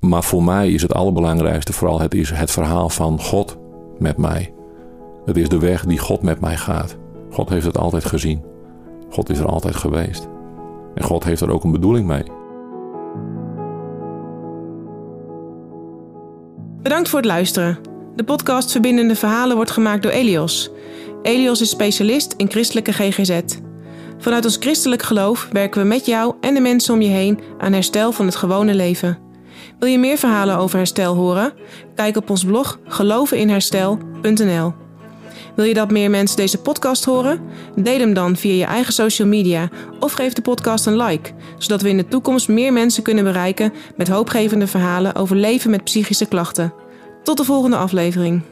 Maar 0.00 0.24
voor 0.24 0.44
mij 0.44 0.70
is 0.70 0.82
het 0.82 0.94
allerbelangrijkste 0.94 1.72
vooral 1.72 2.00
het 2.00 2.14
is 2.14 2.30
het 2.30 2.50
verhaal 2.50 2.88
van 2.88 3.20
God 3.20 3.56
met 3.98 4.16
mij. 4.16 4.55
Het 5.26 5.36
is 5.36 5.48
de 5.48 5.58
weg 5.58 5.84
die 5.84 5.98
God 5.98 6.22
met 6.22 6.40
mij 6.40 6.56
gaat. 6.56 6.96
God 7.30 7.48
heeft 7.48 7.66
het 7.66 7.78
altijd 7.78 8.04
gezien. 8.04 8.42
God 9.10 9.30
is 9.30 9.38
er 9.38 9.46
altijd 9.46 9.76
geweest. 9.76 10.28
En 10.94 11.04
God 11.04 11.24
heeft 11.24 11.40
er 11.40 11.50
ook 11.50 11.64
een 11.64 11.72
bedoeling 11.72 12.06
mee. 12.06 12.22
Bedankt 16.82 17.08
voor 17.08 17.18
het 17.18 17.28
luisteren. 17.28 17.78
De 18.16 18.24
podcast 18.24 18.72
Verbindende 18.72 19.14
Verhalen 19.14 19.56
wordt 19.56 19.70
gemaakt 19.70 20.02
door 20.02 20.12
Elios. 20.12 20.70
Elios 21.22 21.60
is 21.60 21.70
specialist 21.70 22.34
in 22.36 22.50
christelijke 22.50 22.92
GGZ. 22.92 23.40
Vanuit 24.18 24.44
ons 24.44 24.56
christelijk 24.56 25.02
geloof 25.02 25.48
werken 25.52 25.82
we 25.82 25.86
met 25.86 26.06
jou 26.06 26.34
en 26.40 26.54
de 26.54 26.60
mensen 26.60 26.94
om 26.94 27.00
je 27.00 27.08
heen 27.08 27.40
aan 27.58 27.72
herstel 27.72 28.12
van 28.12 28.26
het 28.26 28.36
gewone 28.36 28.74
leven. 28.74 29.18
Wil 29.78 29.88
je 29.88 29.98
meer 29.98 30.18
verhalen 30.18 30.56
over 30.56 30.76
herstel 30.76 31.14
horen? 31.14 31.52
Kijk 31.94 32.16
op 32.16 32.30
ons 32.30 32.44
blog 32.44 32.80
geloveninherstel.nl. 32.84 34.85
Wil 35.56 35.64
je 35.64 35.74
dat 35.74 35.90
meer 35.90 36.10
mensen 36.10 36.36
deze 36.36 36.58
podcast 36.58 37.04
horen? 37.04 37.40
Deel 37.76 37.98
hem 37.98 38.14
dan 38.14 38.36
via 38.36 38.52
je 38.52 38.64
eigen 38.64 38.92
social 38.92 39.28
media 39.28 39.68
of 40.00 40.12
geef 40.12 40.32
de 40.32 40.42
podcast 40.42 40.86
een 40.86 40.96
like, 40.96 41.32
zodat 41.58 41.82
we 41.82 41.88
in 41.88 41.96
de 41.96 42.08
toekomst 42.08 42.48
meer 42.48 42.72
mensen 42.72 43.02
kunnen 43.02 43.24
bereiken 43.24 43.72
met 43.96 44.08
hoopgevende 44.08 44.66
verhalen 44.66 45.14
over 45.14 45.36
leven 45.36 45.70
met 45.70 45.84
psychische 45.84 46.26
klachten. 46.26 46.72
Tot 47.22 47.36
de 47.36 47.44
volgende 47.44 47.76
aflevering. 47.76 48.42